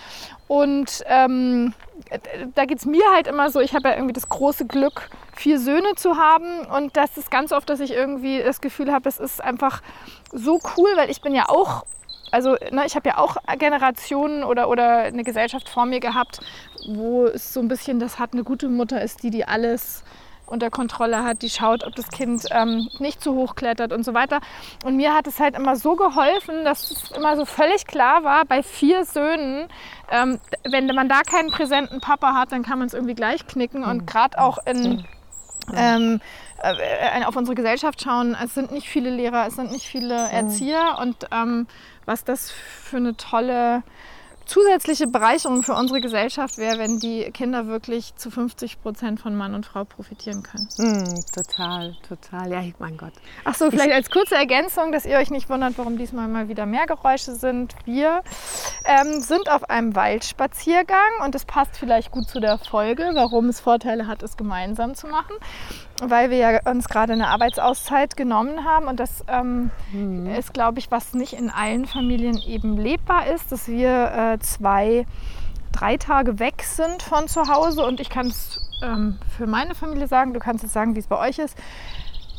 Und 0.47 1.03
ähm, 1.07 1.75
da 2.55 2.65
geht 2.67 2.79
es 2.79 2.87
mir 2.87 3.05
halt 3.13 3.27
immer 3.27 3.51
so, 3.51 3.61
ich 3.61 3.75
habe 3.75 3.89
ja 3.89 3.95
irgendwie 3.95 4.13
das 4.13 4.29
große 4.29 4.67
Glück, 4.67 5.11
vier 5.35 5.59
Söhne 5.59 5.95
zu 5.97 6.17
haben. 6.17 6.67
Und 6.67 6.97
das 6.97 7.17
ist 7.17 7.31
ganz 7.31 7.53
oft, 7.53 7.69
dass 7.69 7.81
ich 7.81 7.93
irgendwie 7.93 8.43
das 8.43 8.61
Gefühl 8.61 8.93
habe, 8.93 9.09
es 9.09 9.19
ist 9.19 9.43
einfach 9.43 9.83
so 10.33 10.61
cool, 10.77 10.91
weil 10.97 11.11
ich 11.11 11.21
bin 11.21 11.35
ja 11.35 11.49
auch 11.49 11.85
also 12.33 12.57
ne, 12.71 12.85
ich 12.87 12.97
habe 12.97 13.11
ja 13.11 13.19
auch 13.19 13.37
Generationen 13.59 14.43
oder, 14.43 14.71
oder 14.71 15.03
eine 15.03 15.23
Gesellschaft 15.23 15.69
vor 15.69 15.85
mir 15.85 16.01
gehabt, 16.01 16.41
wo 16.87 17.27
es 17.27 17.53
so 17.53 17.61
ein 17.61 17.69
bisschen 17.69 18.01
das 18.01 18.19
hat, 18.19 18.33
eine 18.33 18.43
gute 18.43 18.69
Mutter 18.69 19.03
ist 19.03 19.23
die, 19.23 19.29
die 19.29 19.45
alles 19.45 20.03
unter 20.47 20.71
Kontrolle 20.71 21.25
hat, 21.25 21.43
die 21.43 21.49
schaut, 21.49 21.85
ob 21.85 21.95
das 21.95 22.09
Kind 22.09 22.45
ähm, 22.51 22.89
nicht 22.99 23.23
zu 23.23 23.35
hoch 23.35 23.55
klettert 23.55 23.93
und 23.93 24.05
so 24.05 24.13
weiter. 24.13 24.41
Und 24.85 24.97
mir 24.97 25.15
hat 25.15 25.27
es 25.27 25.41
halt 25.41 25.57
immer 25.57 25.77
so 25.77 25.97
geholfen, 25.97 26.65
dass 26.65 26.91
es 26.91 27.11
immer 27.13 27.37
so 27.37 27.45
völlig 27.45 27.87
klar 27.87 28.23
war, 28.23 28.45
bei 28.45 28.63
vier 28.63 29.05
Söhnen, 29.05 29.69
ähm, 30.11 30.39
wenn 30.65 30.87
man 30.89 31.09
da 31.09 31.23
keinen 31.23 31.51
präsenten 31.51 32.01
Papa 32.01 32.35
hat, 32.35 32.53
dann 32.53 32.63
kann 32.63 32.79
man 32.79 32.87
es 32.87 32.95
irgendwie 32.95 33.15
gleich 33.15 33.47
knicken. 33.47 33.83
Und 33.83 34.03
mhm. 34.03 34.07
gerade 34.07 34.39
auch 34.39 34.59
in, 34.67 35.05
ähm, 35.75 36.21
äh, 36.63 37.25
auf 37.25 37.37
unsere 37.37 37.55
Gesellschaft 37.55 38.03
schauen, 38.03 38.37
es 38.43 38.55
sind 38.55 38.73
nicht 38.73 38.89
viele 38.89 39.11
Lehrer, 39.11 39.47
es 39.47 39.57
sind 39.57 39.73
nicht 39.73 39.87
viele 39.87 40.15
Erzieher. 40.15 40.99
Und 41.01 41.27
ähm, 41.33 41.67
was 42.05 42.25
das 42.25 42.51
für 42.51 42.97
eine 42.97 43.17
tolle 43.17 43.83
zusätzliche 44.47 45.07
Bereicherung 45.07 45.63
für 45.63 45.75
unsere 45.75 46.01
Gesellschaft 46.01 46.59
wäre, 46.59 46.79
wenn 46.79 46.99
die 46.99 47.31
Kinder 47.33 47.67
wirklich 47.67 48.15
zu 48.17 48.31
50 48.31 48.83
Prozent 48.83 49.21
von 49.21 49.35
Mann 49.35 49.55
und 49.55 49.67
Frau 49.67 49.85
profitieren 49.85 50.43
können. 50.43 50.69
Mm, 50.79 51.21
total, 51.35 51.97
total. 52.09 52.51
Ja, 52.51 52.63
mein 52.79 52.97
Gott. 52.97 53.13
Ach 53.45 53.55
so, 53.55 53.71
vielleicht 53.71 53.93
als 53.93 54.11
kurze 54.11 54.35
Ergänzung, 54.35 54.93
dass 54.93 55.05
ihr 55.05 55.19
euch 55.19 55.31
nicht 55.31 55.49
wundert, 55.49 55.79
warum 55.79 55.99
diesmal 55.99 56.29
mal 56.29 56.49
wieder 56.49 56.67
mehr 56.67 56.87
Geräusche 56.87 57.35
sind. 57.35 57.75
Wir 57.85 58.23
ähm, 58.85 59.21
sind 59.21 59.51
auf 59.51 59.69
einem 59.71 59.95
Waldspaziergang 59.95 61.25
und 61.25 61.35
es 61.35 61.45
passt 61.45 61.77
vielleicht 61.77 62.11
gut 62.11 62.29
zu 62.29 62.41
der 62.41 62.59
Folge, 62.59 63.11
warum 63.15 63.49
es 63.49 63.61
Vorteile 63.61 64.07
hat, 64.07 64.23
es 64.23 64.37
gemeinsam 64.37 64.95
zu 64.95 65.07
machen 65.07 65.37
weil 66.05 66.31
wir 66.31 66.37
ja 66.37 66.61
uns 66.65 66.89
gerade 66.89 67.13
eine 67.13 67.29
Arbeitsauszeit 67.29 68.17
genommen 68.17 68.65
haben 68.65 68.87
und 68.87 68.99
das 68.99 69.25
ähm, 69.29 69.71
mhm. 69.93 70.27
ist, 70.27 70.53
glaube 70.53 70.79
ich, 70.79 70.91
was 70.91 71.15
nicht 71.15 71.33
in 71.35 71.51
allen 71.51 71.87
Familien 71.87 72.39
eben 72.39 72.77
lebbar 72.77 73.27
ist, 73.29 73.53
dass 73.53 73.69
wir 73.69 74.13
äh, 74.13 74.39
zwei, 74.41 75.07
drei 75.71 75.97
Tage 75.97 76.39
weg 76.39 76.63
sind 76.65 77.03
von 77.03 77.29
zu 77.29 77.49
Hause 77.49 77.85
und 77.87 78.01
ich 78.01 78.11
kann 78.11 78.27
es 78.27 78.59
ähm, 78.83 79.19
für 79.37 79.47
meine 79.47 79.75
Familie 79.75 80.09
sagen, 80.09 80.35
du 80.35 80.41
kannst 80.41 80.65
es 80.65 80.73
sagen, 80.73 80.97
wie 80.97 81.01
es 81.01 81.07
bei 81.07 81.19
euch 81.19 81.39
ist. 81.39 81.57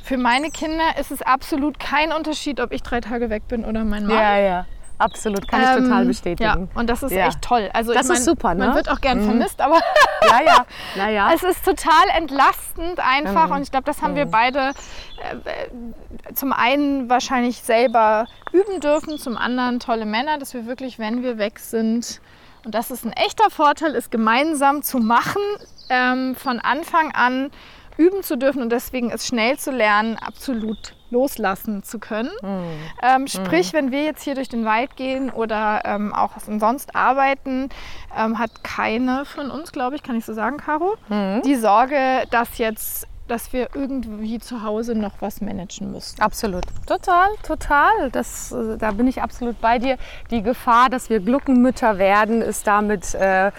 Für 0.03 0.17
meine 0.17 0.49
Kinder 0.49 0.97
ist 0.99 1.11
es 1.11 1.21
absolut 1.21 1.79
kein 1.79 2.11
Unterschied, 2.11 2.59
ob 2.59 2.73
ich 2.73 2.83
drei 2.83 2.99
Tage 2.99 3.29
weg 3.29 3.47
bin 3.47 3.63
oder 3.63 3.85
mein 3.85 4.05
Mann. 4.05 4.17
Ja, 4.17 4.37
ja. 4.37 4.65
Absolut, 4.97 5.47
kann 5.47 5.61
ich 5.61 5.67
ähm, 5.67 5.83
total 5.83 6.05
bestätigen. 6.05 6.69
Ja, 6.73 6.79
und 6.79 6.89
das 6.89 7.03
ist 7.03 7.11
ja. 7.11 7.27
echt 7.27 7.41
toll. 7.41 7.69
Also 7.73 7.93
das 7.93 8.03
ich 8.03 8.09
mein, 8.09 8.17
ist 8.17 8.25
super, 8.25 8.53
ne? 8.53 8.67
Man 8.67 8.75
wird 8.75 8.89
auch 8.89 9.01
gern 9.01 9.19
mhm. 9.19 9.25
vermisst, 9.25 9.59
aber 9.59 9.79
ja, 10.29 10.41
ja. 10.45 10.65
Ja, 10.95 11.09
ja. 11.09 11.31
es 11.35 11.43
ist 11.43 11.65
total 11.65 12.07
entlastend 12.15 12.99
einfach 12.99 13.47
mhm. 13.47 13.55
und 13.55 13.61
ich 13.63 13.71
glaube, 13.71 13.85
das 13.85 14.01
haben 14.01 14.11
mhm. 14.11 14.17
wir 14.17 14.25
beide 14.27 14.69
äh, 14.69 16.33
zum 16.33 16.53
einen 16.53 17.09
wahrscheinlich 17.09 17.57
selber 17.57 18.27
üben 18.51 18.79
dürfen, 18.79 19.17
zum 19.17 19.37
anderen 19.37 19.79
tolle 19.79 20.05
Männer, 20.05 20.37
dass 20.37 20.53
wir 20.53 20.65
wirklich, 20.67 20.99
wenn 20.99 21.23
wir 21.23 21.37
weg 21.37 21.59
sind, 21.59 22.21
und 22.65 22.73
das 22.73 22.91
ist 22.91 23.05
ein 23.05 23.11
echter 23.11 23.49
Vorteil, 23.49 23.93
ist 23.93 24.09
gemeinsam 24.09 24.83
zu 24.83 24.99
machen, 24.99 25.41
ähm, 25.89 26.35
von 26.35 26.59
Anfang 26.59 27.11
an 27.11 27.51
üben 27.97 28.23
zu 28.23 28.37
dürfen 28.37 28.61
und 28.61 28.71
deswegen 28.71 29.11
ist 29.11 29.27
schnell 29.27 29.57
zu 29.59 29.71
lernen 29.71 30.17
absolut 30.17 30.95
loslassen 31.13 31.83
zu 31.83 31.99
können. 31.99 32.31
Mhm. 32.41 32.63
Ähm, 33.01 33.27
sprich, 33.27 33.71
mhm. 33.71 33.77
wenn 33.77 33.91
wir 33.91 34.03
jetzt 34.03 34.23
hier 34.23 34.35
durch 34.35 34.49
den 34.49 34.65
Wald 34.65 34.95
gehen 34.97 35.29
oder 35.29 35.83
ähm, 35.85 36.13
auch 36.13 36.31
sonst 36.59 36.95
arbeiten, 36.95 37.69
ähm, 38.17 38.39
hat 38.39 38.63
keine 38.63 39.23
von 39.25 39.49
uns, 39.49 39.71
glaube 39.71 39.95
ich, 39.95 40.03
kann 40.03 40.17
ich 40.17 40.25
so 40.25 40.33
sagen, 40.33 40.57
Caro, 40.57 40.95
mhm. 41.07 41.41
die 41.43 41.55
Sorge, 41.55 41.97
dass 42.31 42.57
jetzt 42.57 43.07
dass 43.27 43.53
wir 43.53 43.69
irgendwie 43.73 44.37
zu 44.39 44.63
Hause 44.63 44.95
noch 44.95 45.13
was 45.21 45.39
managen 45.39 45.91
müssen. 45.91 46.21
Absolut. 46.21 46.65
Total, 46.85 47.29
total. 47.41 48.11
Das, 48.11 48.51
äh, 48.51 48.77
da 48.77 48.91
bin 48.91 49.07
ich 49.07 49.21
absolut 49.21 49.59
bei 49.61 49.79
dir. 49.79 49.97
Die 50.29 50.43
Gefahr, 50.43 50.89
dass 50.89 51.09
wir 51.09 51.19
Gluckenmütter 51.19 51.97
werden, 51.97 52.41
ist 52.41 52.67
damit 52.67 53.15
äh, 53.15 53.51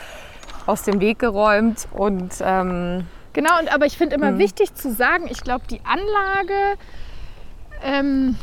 aus 0.67 0.83
dem 0.83 1.01
Weg 1.01 1.19
geräumt. 1.19 1.89
Und, 1.93 2.35
ähm, 2.41 3.07
genau, 3.33 3.59
und, 3.59 3.73
aber 3.73 3.87
ich 3.87 3.97
finde 3.97 4.17
immer 4.17 4.33
mhm. 4.33 4.39
wichtig 4.39 4.75
zu 4.75 4.93
sagen, 4.93 5.27
ich 5.31 5.43
glaube, 5.43 5.65
die 5.71 5.81
Anlage 5.85 6.79
ähm, 7.85 8.37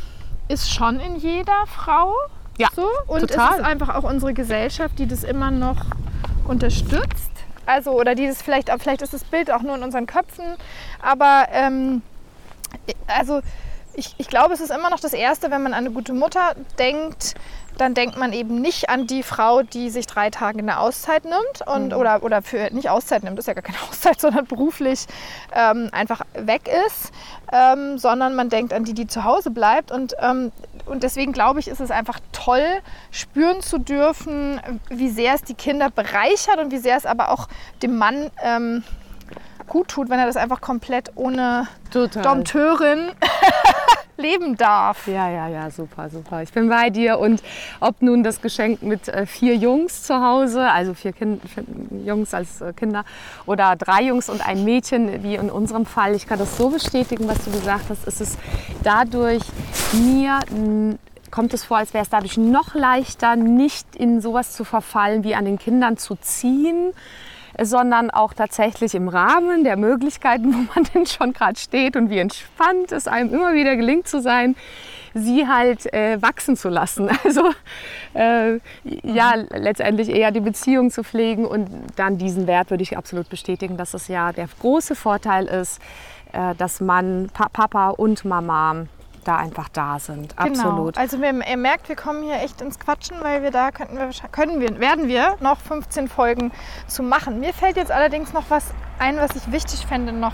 ist 0.48 0.74
schon 0.74 1.00
in 1.00 1.15
jeder 1.17 1.65
Frau. 1.67 2.15
Ja, 2.57 2.69
so. 2.75 2.88
Und 3.07 3.21
total. 3.21 3.51
es 3.51 3.57
ist 3.57 3.65
einfach 3.65 3.95
auch 3.95 4.03
unsere 4.03 4.33
Gesellschaft, 4.33 5.00
die 5.00 5.07
das 5.07 5.24
immer 5.24 5.51
noch 5.51 5.77
unterstützt. 6.48 7.31
Also, 7.65 7.91
oder 7.91 8.15
die 8.15 8.27
das 8.27 8.41
vielleicht, 8.41 8.69
vielleicht 8.79 9.01
ist 9.01 9.13
das 9.13 9.24
Bild 9.24 9.51
auch 9.51 9.62
nur 9.62 9.75
in 9.75 9.83
unseren 9.83 10.05
Köpfen, 10.05 10.45
aber 11.01 11.48
ähm, 11.51 12.01
also 13.07 13.41
ich, 13.93 14.15
ich 14.17 14.27
glaube, 14.27 14.53
es 14.53 14.62
ist 14.62 14.71
immer 14.71 14.89
noch 14.89 15.00
das 15.00 15.13
Erste, 15.13 15.51
wenn 15.51 15.63
man 15.63 15.74
an 15.74 15.86
eine 15.86 15.91
gute 15.91 16.13
Mutter 16.13 16.55
denkt, 16.79 17.36
dann 17.81 17.95
denkt 17.95 18.15
man 18.15 18.31
eben 18.31 18.61
nicht 18.61 18.91
an 18.91 19.07
die 19.07 19.23
Frau, 19.23 19.63
die 19.63 19.89
sich 19.89 20.05
drei 20.05 20.29
Tage 20.29 20.59
eine 20.59 20.79
Auszeit 20.79 21.23
nimmt 21.25 21.67
und 21.67 21.88
mhm. 21.88 21.97
oder, 21.97 22.21
oder 22.21 22.43
für 22.43 22.69
nicht 22.71 22.91
Auszeit 22.91 23.23
nimmt, 23.23 23.39
ist 23.39 23.47
ja 23.47 23.55
gar 23.55 23.63
keine 23.63 23.79
Auszeit, 23.89 24.21
sondern 24.21 24.45
beruflich 24.45 25.07
ähm, 25.51 25.89
einfach 25.91 26.21
weg 26.35 26.69
ist, 26.88 27.11
ähm, 27.51 27.97
sondern 27.97 28.35
man 28.35 28.50
denkt 28.50 28.71
an 28.71 28.83
die, 28.83 28.93
die 28.93 29.07
zu 29.07 29.23
Hause 29.23 29.50
bleibt 29.50 29.91
und 29.91 30.13
ähm, 30.19 30.51
und 30.85 31.03
deswegen 31.03 31.31
glaube 31.31 31.59
ich, 31.59 31.67
ist 31.67 31.79
es 31.79 31.91
einfach 31.91 32.19
toll, 32.31 32.65
spüren 33.11 33.61
zu 33.61 33.77
dürfen, 33.77 34.59
wie 34.89 35.09
sehr 35.09 35.35
es 35.35 35.43
die 35.43 35.53
Kinder 35.53 35.89
bereichert 35.89 36.57
und 36.59 36.71
wie 36.71 36.79
sehr 36.79 36.97
es 36.97 37.05
aber 37.05 37.29
auch 37.29 37.47
dem 37.81 37.97
Mann 37.97 38.29
ähm, 38.43 38.83
gut 39.67 39.88
tut, 39.88 40.09
wenn 40.09 40.19
er 40.19 40.25
das 40.25 40.38
einfach 40.38 40.61
komplett 40.61 41.11
ohne 41.15 41.67
Total. 41.91 42.21
Dompteurin 42.21 43.11
leben 44.21 44.55
darf. 44.55 45.07
Ja, 45.07 45.29
ja, 45.29 45.47
ja, 45.47 45.69
super, 45.69 46.09
super. 46.09 46.41
Ich 46.43 46.53
bin 46.53 46.69
bei 46.69 46.89
dir. 46.89 47.19
Und 47.19 47.43
ob 47.79 48.01
nun 48.01 48.23
das 48.23 48.41
Geschenk 48.41 48.81
mit 48.81 49.07
äh, 49.07 49.25
vier 49.25 49.55
Jungs 49.55 50.03
zu 50.03 50.21
Hause, 50.21 50.69
also 50.69 50.93
vier, 50.93 51.13
kind, 51.13 51.41
Jungs 52.05 52.33
als 52.33 52.61
äh, 52.61 52.73
Kinder, 52.73 53.03
oder 53.45 53.75
drei 53.75 54.03
Jungs 54.03 54.29
und 54.29 54.47
ein 54.47 54.63
Mädchen, 54.63 55.23
wie 55.23 55.35
in 55.35 55.49
unserem 55.49 55.85
Fall, 55.85 56.15
ich 56.15 56.27
kann 56.27 56.39
das 56.39 56.57
so 56.57 56.69
bestätigen, 56.69 57.27
was 57.27 57.43
du 57.43 57.51
gesagt 57.51 57.85
hast, 57.89 58.07
ist 58.07 58.21
es 58.21 58.37
dadurch 58.83 59.43
mir 59.93 60.39
kommt 61.31 61.53
es 61.53 61.63
vor, 61.63 61.77
als 61.77 61.93
wäre 61.93 62.03
es 62.03 62.09
dadurch 62.09 62.37
noch 62.37 62.75
leichter, 62.75 63.35
nicht 63.35 63.95
in 63.95 64.21
sowas 64.21 64.51
zu 64.51 64.63
verfallen, 64.63 65.23
wie 65.23 65.33
an 65.33 65.45
den 65.45 65.57
Kindern 65.57 65.97
zu 65.97 66.15
ziehen, 66.15 66.91
sondern 67.61 68.09
auch 68.09 68.33
tatsächlich 68.33 68.95
im 68.95 69.07
Rahmen 69.07 69.63
der 69.63 69.77
Möglichkeiten, 69.77 70.53
wo 70.53 70.57
man 70.73 70.87
denn 70.93 71.05
schon 71.05 71.33
gerade 71.33 71.59
steht 71.59 71.95
und 71.95 72.09
wie 72.09 72.19
entspannt 72.19 72.91
es 72.91 73.07
einem 73.07 73.33
immer 73.33 73.53
wieder 73.53 73.75
gelingt 73.75 74.07
zu 74.07 74.21
sein, 74.21 74.55
sie 75.13 75.47
halt 75.47 75.91
äh, 75.93 76.21
wachsen 76.21 76.55
zu 76.55 76.69
lassen. 76.69 77.09
Also 77.23 77.51
äh, 78.13 78.59
ja, 78.83 79.33
letztendlich 79.51 80.09
eher 80.09 80.31
die 80.31 80.39
Beziehung 80.39 80.89
zu 80.91 81.03
pflegen 81.03 81.45
und 81.45 81.69
dann 81.95 82.17
diesen 82.17 82.47
Wert 82.47 82.71
würde 82.71 82.83
ich 82.83 82.97
absolut 82.97 83.29
bestätigen, 83.29 83.77
dass 83.77 83.93
es 83.93 84.07
ja 84.07 84.31
der 84.31 84.47
große 84.59 84.95
Vorteil 84.95 85.45
ist, 85.45 85.79
äh, 86.33 86.55
dass 86.55 86.81
man 86.81 87.29
pa 87.33 87.47
Papa 87.49 87.89
und 87.89 88.25
Mama 88.25 88.85
da 89.23 89.37
einfach 89.37 89.69
da 89.69 89.99
sind. 89.99 90.35
Genau. 90.37 90.49
Absolut. 90.49 90.97
Also 90.97 91.21
wir, 91.21 91.33
ihr 91.47 91.57
merkt, 91.57 91.89
wir 91.89 91.95
kommen 91.95 92.23
hier 92.23 92.41
echt 92.41 92.61
ins 92.61 92.79
Quatschen, 92.79 93.17
weil 93.21 93.43
wir 93.43 93.51
da 93.51 93.71
könnten 93.71 93.97
wir, 93.97 94.09
können 94.31 94.59
wir, 94.59 94.79
werden 94.79 95.07
wir 95.07 95.35
noch 95.39 95.59
15 95.59 96.07
Folgen 96.07 96.51
zu 96.87 97.03
machen. 97.03 97.39
Mir 97.39 97.53
fällt 97.53 97.77
jetzt 97.77 97.91
allerdings 97.91 98.33
noch 98.33 98.45
was 98.49 98.73
ein, 98.99 99.17
was 99.17 99.35
ich 99.35 99.51
wichtig 99.51 99.85
fände, 99.85 100.13
noch 100.13 100.33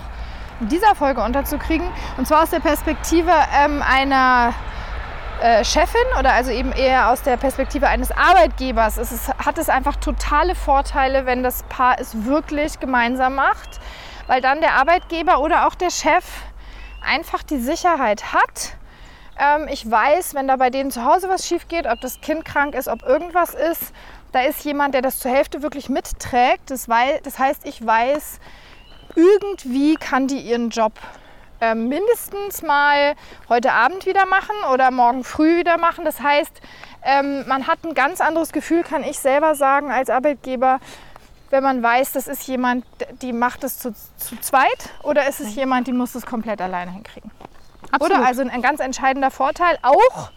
in 0.60 0.68
dieser 0.68 0.94
Folge 0.94 1.22
unterzukriegen. 1.22 1.88
Und 2.16 2.26
zwar 2.26 2.42
aus 2.42 2.50
der 2.50 2.60
Perspektive 2.60 3.30
ähm, 3.56 3.82
einer 3.82 4.52
äh, 5.40 5.64
Chefin 5.64 6.00
oder 6.18 6.32
also 6.32 6.50
eben 6.50 6.72
eher 6.72 7.10
aus 7.10 7.22
der 7.22 7.36
Perspektive 7.36 7.86
eines 7.86 8.10
Arbeitgebers. 8.10 8.96
Es 8.96 9.12
ist, 9.12 9.28
hat 9.38 9.58
es 9.58 9.68
einfach 9.68 9.96
totale 9.96 10.54
Vorteile, 10.54 11.26
wenn 11.26 11.42
das 11.42 11.62
Paar 11.64 12.00
es 12.00 12.24
wirklich 12.24 12.80
gemeinsam 12.80 13.36
macht, 13.36 13.78
weil 14.26 14.40
dann 14.40 14.60
der 14.60 14.74
Arbeitgeber 14.74 15.40
oder 15.40 15.66
auch 15.66 15.76
der 15.76 15.90
Chef 15.90 16.24
einfach 17.02 17.42
die 17.42 17.58
Sicherheit 17.58 18.32
hat, 18.32 18.76
ähm, 19.38 19.68
ich 19.70 19.88
weiß, 19.88 20.34
wenn 20.34 20.48
da 20.48 20.56
bei 20.56 20.70
denen 20.70 20.90
zu 20.90 21.04
Hause 21.04 21.28
was 21.28 21.46
schief 21.46 21.68
geht, 21.68 21.86
ob 21.86 22.00
das 22.00 22.20
Kind 22.20 22.44
krank 22.44 22.74
ist, 22.74 22.88
ob 22.88 23.02
irgendwas 23.02 23.54
ist, 23.54 23.92
da 24.32 24.40
ist 24.40 24.64
jemand, 24.64 24.94
der 24.94 25.02
das 25.02 25.20
zur 25.20 25.30
Hälfte 25.30 25.62
wirklich 25.62 25.88
mitträgt. 25.88 26.70
Das, 26.70 26.88
weil, 26.88 27.20
das 27.22 27.38
heißt, 27.38 27.66
ich 27.66 27.84
weiß, 27.84 28.40
irgendwie 29.14 29.94
kann 29.94 30.26
die 30.26 30.40
ihren 30.40 30.70
Job 30.70 30.92
äh, 31.60 31.74
mindestens 31.74 32.62
mal 32.62 33.14
heute 33.48 33.72
Abend 33.72 34.06
wieder 34.06 34.26
machen 34.26 34.54
oder 34.72 34.90
morgen 34.90 35.24
früh 35.24 35.58
wieder 35.58 35.78
machen. 35.78 36.04
Das 36.04 36.20
heißt, 36.20 36.60
ähm, 37.04 37.46
man 37.48 37.66
hat 37.66 37.84
ein 37.84 37.94
ganz 37.94 38.20
anderes 38.20 38.52
Gefühl, 38.52 38.82
kann 38.82 39.02
ich 39.02 39.18
selber 39.18 39.54
sagen, 39.54 39.90
als 39.90 40.10
Arbeitgeber, 40.10 40.80
wenn 41.50 41.62
man 41.62 41.82
weiß, 41.82 42.12
das 42.12 42.28
ist 42.28 42.46
jemand, 42.46 42.84
die 43.22 43.32
macht 43.32 43.64
es 43.64 43.78
zu, 43.78 43.94
zu 44.16 44.38
zweit 44.40 44.90
oder 45.02 45.28
ist 45.28 45.40
es 45.40 45.54
jemand, 45.54 45.86
die 45.86 45.92
muss 45.92 46.14
es 46.14 46.26
komplett 46.26 46.60
alleine 46.60 46.90
hinkriegen. 46.90 47.30
Absolut. 47.90 48.18
Oder 48.18 48.26
also 48.26 48.42
ein 48.42 48.62
ganz 48.62 48.80
entscheidender 48.80 49.30
Vorteil 49.30 49.78
auch 49.82 50.30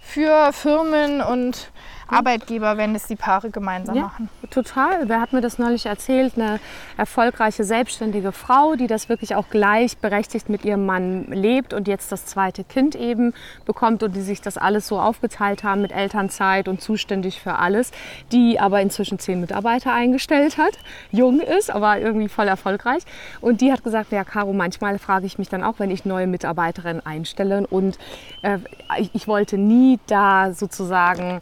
für 0.00 0.52
Firmen 0.52 1.20
und 1.20 1.70
Arbeitgeber, 2.08 2.76
wenn 2.76 2.94
es 2.94 3.06
die 3.06 3.16
Paare 3.16 3.50
gemeinsam 3.50 3.96
ja, 3.96 4.02
machen. 4.02 4.28
Total. 4.50 5.08
Wer 5.08 5.20
hat 5.20 5.32
mir 5.32 5.40
das 5.40 5.58
neulich 5.58 5.86
erzählt? 5.86 6.34
Eine 6.36 6.60
erfolgreiche 6.96 7.64
selbstständige 7.64 8.32
Frau, 8.32 8.76
die 8.76 8.86
das 8.86 9.08
wirklich 9.08 9.34
auch 9.34 9.48
gleichberechtigt 9.50 10.48
mit 10.48 10.64
ihrem 10.64 10.86
Mann 10.86 11.26
lebt 11.30 11.72
und 11.72 11.88
jetzt 11.88 12.12
das 12.12 12.26
zweite 12.26 12.64
Kind 12.64 12.94
eben 12.94 13.34
bekommt 13.64 14.02
und 14.02 14.14
die 14.14 14.20
sich 14.20 14.40
das 14.40 14.56
alles 14.56 14.86
so 14.86 15.00
aufgeteilt 15.00 15.64
haben 15.64 15.82
mit 15.82 15.92
Elternzeit 15.92 16.68
und 16.68 16.80
zuständig 16.80 17.40
für 17.40 17.56
alles, 17.56 17.90
die 18.32 18.60
aber 18.60 18.80
inzwischen 18.80 19.18
zehn 19.18 19.40
Mitarbeiter 19.40 19.92
eingestellt 19.92 20.58
hat, 20.58 20.78
jung 21.10 21.40
ist, 21.40 21.70
aber 21.70 21.98
irgendwie 21.98 22.28
voll 22.28 22.48
erfolgreich. 22.48 23.02
Und 23.40 23.60
die 23.60 23.72
hat 23.72 23.82
gesagt, 23.82 24.12
ja, 24.12 24.24
Caro, 24.24 24.52
manchmal 24.52 24.98
frage 24.98 25.26
ich 25.26 25.38
mich 25.38 25.48
dann 25.48 25.64
auch, 25.64 25.78
wenn 25.78 25.90
ich 25.90 26.04
neue 26.04 26.26
Mitarbeiterinnen 26.26 27.04
einstelle 27.04 27.66
und 27.66 27.98
äh, 28.42 28.58
ich, 28.98 29.10
ich 29.12 29.28
wollte 29.28 29.58
nie 29.58 29.98
da 30.06 30.52
sozusagen 30.52 31.40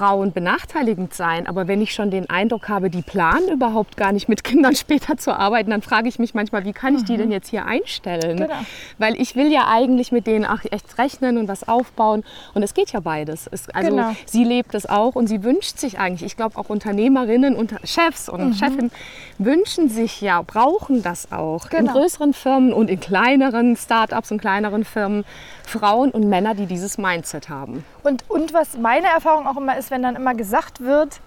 Frauen 0.00 0.32
benachteiligend 0.32 1.12
sein. 1.12 1.46
Aber 1.46 1.68
wenn 1.68 1.82
ich 1.82 1.92
schon 1.92 2.10
den 2.10 2.30
Eindruck 2.30 2.70
habe, 2.70 2.88
die 2.88 3.02
planen 3.02 3.50
überhaupt 3.50 3.98
gar 3.98 4.12
nicht 4.12 4.30
mit 4.30 4.44
Kindern 4.44 4.74
später 4.84 5.18
zu 5.18 5.36
arbeiten, 5.38 5.68
dann 5.70 5.82
frage 5.82 6.08
ich 6.08 6.18
mich 6.18 6.32
manchmal, 6.32 6.64
wie 6.64 6.72
kann 6.72 6.96
ich 6.96 7.04
die 7.04 7.18
denn 7.18 7.30
jetzt 7.30 7.48
hier 7.50 7.66
einstellen? 7.66 8.38
Genau. 8.38 8.54
Weil 8.96 9.20
ich 9.20 9.36
will 9.36 9.52
ja 9.52 9.66
eigentlich 9.68 10.10
mit 10.10 10.26
denen 10.26 10.46
auch 10.46 10.60
echt 10.70 10.96
rechnen 10.96 11.36
und 11.36 11.48
was 11.48 11.68
aufbauen. 11.68 12.24
Und 12.54 12.62
es 12.62 12.72
geht 12.72 12.92
ja 12.92 13.00
beides. 13.00 13.46
Es, 13.52 13.68
also 13.68 13.90
Genau. 13.90 14.16
sie 14.24 14.42
lebt 14.44 14.74
es 14.74 14.86
auch 14.88 15.16
und 15.16 15.26
sie 15.26 15.42
wünscht 15.44 15.76
sich 15.78 15.98
eigentlich, 15.98 16.24
ich 16.24 16.36
glaube 16.38 16.56
auch 16.58 16.70
Unternehmerinnen 16.70 17.54
und 17.54 17.74
Chefs 17.84 18.30
und 18.30 18.40
Mhm. 18.40 18.54
Chefinnen 18.54 18.90
wünschen 19.38 19.90
sich 19.90 20.22
ja, 20.22 20.40
brauchen 20.40 21.02
das 21.02 21.30
auch. 21.30 21.64
In 21.66 21.80
Genau. 21.80 21.92
größeren 21.92 22.32
Firmen 22.32 22.72
und 22.72 22.88
in 22.88 23.00
kleineren 23.00 23.76
Startups 23.76 24.32
und 24.32 24.40
kleineren 24.40 24.84
Firmen 24.86 25.24
Frauen 25.66 26.10
und 26.10 26.26
Männer, 26.28 26.54
die 26.54 26.66
dieses 26.66 26.96
Mindset 26.98 27.48
haben. 27.50 27.84
Und, 28.02 28.24
und 28.28 28.52
was 28.54 28.76
meine 28.78 29.06
Erfahrung 29.06 29.46
auch 29.46 29.56
immer 29.56 29.76
ist, 29.76 29.89
wenn 29.90 30.02
dann 30.02 30.16
immer 30.16 30.34
gesagt 30.34 30.80
wird, 30.80 31.20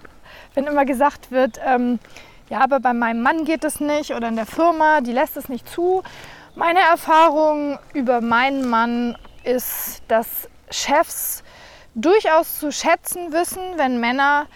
wenn 0.54 0.64
immer 0.64 0.84
gesagt 0.84 1.30
wird, 1.30 1.60
ähm, 1.64 1.98
ja, 2.50 2.60
aber 2.60 2.80
bei 2.80 2.92
meinem 2.92 3.22
Mann 3.22 3.44
geht 3.44 3.64
es 3.64 3.80
nicht 3.80 4.12
oder 4.12 4.28
in 4.28 4.36
der 4.36 4.46
Firma, 4.46 5.00
die 5.00 5.12
lässt 5.12 5.36
es 5.36 5.48
nicht 5.48 5.68
zu. 5.68 6.02
Meine 6.54 6.80
Erfahrung 6.80 7.78
über 7.94 8.20
meinen 8.20 8.68
Mann 8.68 9.16
ist, 9.44 10.02
dass 10.08 10.48
Chefs 10.70 11.42
durchaus 11.94 12.58
zu 12.58 12.70
schätzen 12.70 13.32
wissen, 13.32 13.62
wenn 13.76 14.00
Männer 14.00 14.46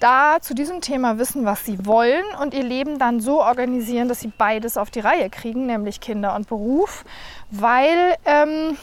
da 0.00 0.38
zu 0.40 0.54
diesem 0.54 0.80
Thema 0.80 1.18
wissen, 1.18 1.44
was 1.44 1.64
sie 1.64 1.86
wollen 1.86 2.24
und 2.40 2.54
ihr 2.54 2.62
Leben 2.62 2.98
dann 2.98 3.20
so 3.20 3.42
organisieren, 3.42 4.08
dass 4.08 4.20
sie 4.20 4.32
beides 4.36 4.76
auf 4.76 4.90
die 4.90 5.00
Reihe 5.00 5.28
kriegen, 5.30 5.66
nämlich 5.66 6.00
Kinder 6.00 6.34
und 6.34 6.48
Beruf, 6.48 7.04
weil 7.50 8.16
ähm, 8.24 8.78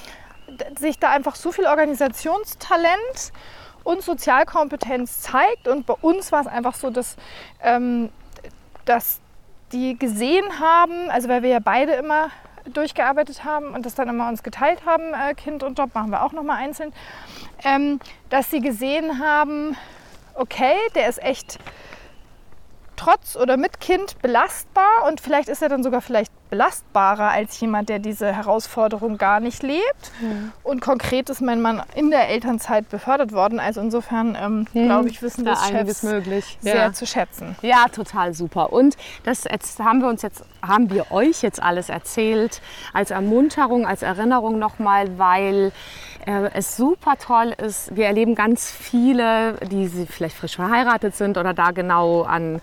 sich 0.80 1.00
da 1.00 1.10
einfach 1.10 1.36
so 1.36 1.52
viel 1.52 1.66
Organisationstalent 1.66 3.34
und 3.88 4.02
Sozialkompetenz 4.04 5.22
zeigt. 5.22 5.70
Und 5.70 5.86
bei 5.86 5.94
uns 5.94 6.34
war 6.34 6.42
es 6.42 6.48
einfach 6.48 6.76
so, 6.76 6.90
dass, 6.90 7.16
ähm, 7.64 8.10
dass 8.84 9.22
die 9.72 9.98
gesehen 9.98 10.60
haben, 10.60 11.10
also 11.10 11.30
weil 11.30 11.42
wir 11.42 11.50
ja 11.50 11.60
beide 11.60 11.94
immer 11.94 12.30
durchgearbeitet 12.66 13.46
haben 13.46 13.74
und 13.74 13.86
das 13.86 13.96
dann 13.96 14.10
immer 14.10 14.28
uns 14.28 14.44
geteilt 14.44 14.86
haben, 14.86 15.14
äh, 15.14 15.34
Kind 15.36 15.64
und 15.64 15.80
Job 15.80 15.96
machen 15.96 16.10
wir 16.10 16.22
auch 16.22 16.34
nochmal 16.34 16.58
einzeln, 16.58 16.92
ähm, 17.64 18.02
dass 18.30 18.52
sie 18.52 18.60
gesehen 18.60 19.20
haben, 19.20 19.78
okay, 20.34 20.76
der 20.94 21.08
ist 21.08 21.24
echt 21.24 21.58
trotz 22.98 23.38
oder 23.38 23.56
mit 23.56 23.80
Kind 23.80 24.22
belastbar 24.22 25.08
und 25.08 25.22
vielleicht 25.22 25.48
ist 25.48 25.62
er 25.62 25.70
dann 25.70 25.82
sogar 25.82 26.02
vielleicht 26.02 26.34
belastbarer 26.50 27.30
als 27.30 27.60
jemand, 27.60 27.90
der 27.90 28.00
diese 28.00 28.32
Herausforderung 28.34 29.18
gar 29.18 29.40
nicht 29.40 29.64
lebt. 29.64 30.12
Und 30.64 30.82
konkret 30.82 31.30
ist 31.30 31.42
mein 31.42 31.62
Mann 31.62 31.84
in 31.96 32.10
der 32.12 32.30
Elternzeit 32.30 32.90
befördert 32.90 33.32
worden. 33.34 33.60
Also 33.60 33.82
insofern 33.82 34.38
ähm, 34.42 34.66
glaube 34.72 35.10
ich, 35.10 35.22
wissen 35.22 35.46
da 35.46 35.52
das 35.52 35.68
Chefs 35.68 36.04
möglich. 36.04 36.58
sehr 36.62 36.76
Ja. 36.76 36.94
zu 36.94 37.06
schätzen. 37.06 37.56
Ja, 37.62 37.86
total 37.92 38.34
super. 38.34 38.72
Und 38.72 38.96
das 39.24 39.44
jetzt 39.44 39.80
haben 39.80 40.02
wir 40.02 40.08
uns 40.08 40.22
jetzt, 40.22 40.44
haben 40.66 40.90
wir 40.90 41.12
euch 41.12 41.42
jetzt 41.42 41.62
alles 41.62 41.90
erzählt 41.90 42.62
als 42.94 43.12
Ermunterung, 43.12 43.86
als 43.86 44.02
Erinnerung 44.02 44.60
nochmal, 44.60 45.18
weil 45.18 45.72
äh, 46.26 46.50
es 46.54 46.78
super 46.78 47.16
toll 47.18 47.54
ist. 47.58 47.96
Wir 47.96 48.06
erleben 48.06 48.36
ganz 48.36 48.72
viele, 48.72 49.54
die 49.72 49.88
vielleicht 49.88 50.36
frisch 50.36 50.56
verheiratet 50.56 51.16
sind 51.16 51.38
oder 51.38 51.54
da 51.54 51.72
genau 51.72 52.24
an 52.24 52.62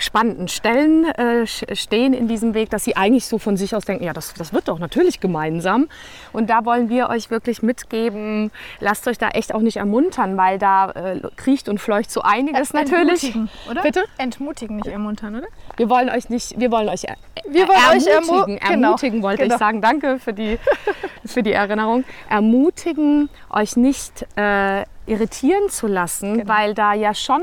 spannenden 0.00 0.48
Stellen 0.48 1.04
äh, 1.04 1.46
stehen 1.46 2.12
in 2.14 2.26
diesem 2.28 2.54
Weg, 2.54 2.70
dass 2.70 2.84
sie 2.84 2.96
eigentlich 2.96 3.26
so 3.26 3.38
von 3.38 3.56
sich 3.56 3.74
aus 3.74 3.84
denken, 3.84 4.04
ja, 4.04 4.12
das, 4.12 4.34
das 4.34 4.52
wird 4.52 4.68
doch 4.68 4.78
natürlich 4.78 5.20
gemeinsam. 5.20 5.88
Und 6.32 6.50
da 6.50 6.64
wollen 6.64 6.88
wir 6.88 7.08
euch 7.08 7.30
wirklich 7.30 7.62
mitgeben, 7.62 8.50
lasst 8.80 9.06
euch 9.06 9.18
da 9.18 9.28
echt 9.28 9.54
auch 9.54 9.60
nicht 9.60 9.76
ermuntern, 9.76 10.36
weil 10.36 10.58
da 10.58 10.90
äh, 10.90 11.20
kriecht 11.36 11.68
und 11.68 11.78
fleucht 11.78 12.10
so 12.10 12.22
einiges 12.22 12.72
natürlich. 12.72 13.24
Entmutigen, 13.24 13.48
oder? 13.70 13.82
Bitte? 13.82 14.04
Entmutigen, 14.18 14.76
nicht 14.76 14.86
ermuntern, 14.88 15.36
oder? 15.36 15.46
Wir 15.76 15.88
wollen 15.90 16.08
euch 16.10 16.28
nicht, 16.30 16.58
wir 16.58 16.70
wollen 16.70 16.88
euch 16.88 17.04
er, 17.04 17.16
Wir 17.48 17.68
wollen 17.68 17.78
euch 17.98 18.06
ermu- 18.06 18.30
ermutigen. 18.30 18.58
genau, 18.58 18.88
ermutigen 18.88 19.22
wollte 19.22 19.42
genau. 19.42 19.54
ich 19.54 19.58
sagen. 19.58 19.80
Danke 19.80 20.18
für 20.18 20.32
die, 20.32 20.58
für 21.26 21.42
die 21.42 21.52
Erinnerung. 21.52 22.04
Ermutigen, 22.28 23.28
euch 23.50 23.76
nicht 23.76 24.26
äh, 24.36 24.84
irritieren 25.06 25.68
zu 25.68 25.86
lassen, 25.86 26.38
Genau. 26.38 26.48
weil 26.52 26.74
da 26.74 26.94
ja 26.94 27.14
schon 27.14 27.42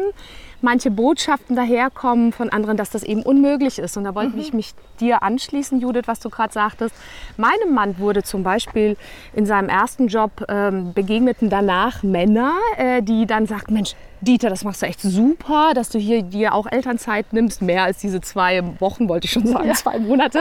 manche 0.67 0.91
Botschaften 0.91 1.55
daherkommen 1.55 2.33
von 2.33 2.50
anderen, 2.50 2.75
dass 2.75 2.89
das 2.89 3.03
eben 3.03 3.24
unmöglich 3.24 3.79
ist. 3.79 3.95
Und 3.95 4.03
da 4.03 4.13
wollte 4.15 4.33
Mhm. 4.36 4.39
ich 4.41 4.51
mich 4.53 4.74
dir 5.00 5.24
anschließen, 5.24 5.79
Judith, 5.79 6.03
was 6.07 6.19
du 6.19 6.29
gerade 6.29 6.51
sagtest. 6.51 6.93
Meinem 7.38 7.74
Mann 7.74 8.00
wurde 8.00 8.21
zum 8.21 8.43
Beispiel 8.43 8.97
in 9.33 9.45
seinem 9.45 9.69
ersten 9.69 10.07
Job 10.07 10.43
ähm, 10.50 10.91
begegneten 10.93 11.50
danach 11.50 12.03
Männer, 12.03 12.53
äh, 12.77 13.01
die 13.01 13.25
dann 13.25 13.45
sagten, 13.45 13.74
Mensch, 13.75 13.95
Dieter, 14.19 14.50
das 14.50 14.63
machst 14.63 14.81
du 14.81 14.88
echt 14.88 15.00
super, 15.00 15.74
dass 15.75 15.89
du 15.89 16.00
hier 16.00 16.24
dir 16.24 16.53
auch 16.55 16.65
Elternzeit 16.69 17.31
nimmst, 17.33 17.62
mehr 17.62 17.83
als 17.83 18.00
diese 18.00 18.19
zwei 18.19 18.63
Wochen, 18.79 19.07
wollte 19.07 19.25
ich 19.25 19.31
schon 19.31 19.45
sagen, 19.53 19.74
zwei 19.75 20.00
Monate. 20.00 20.39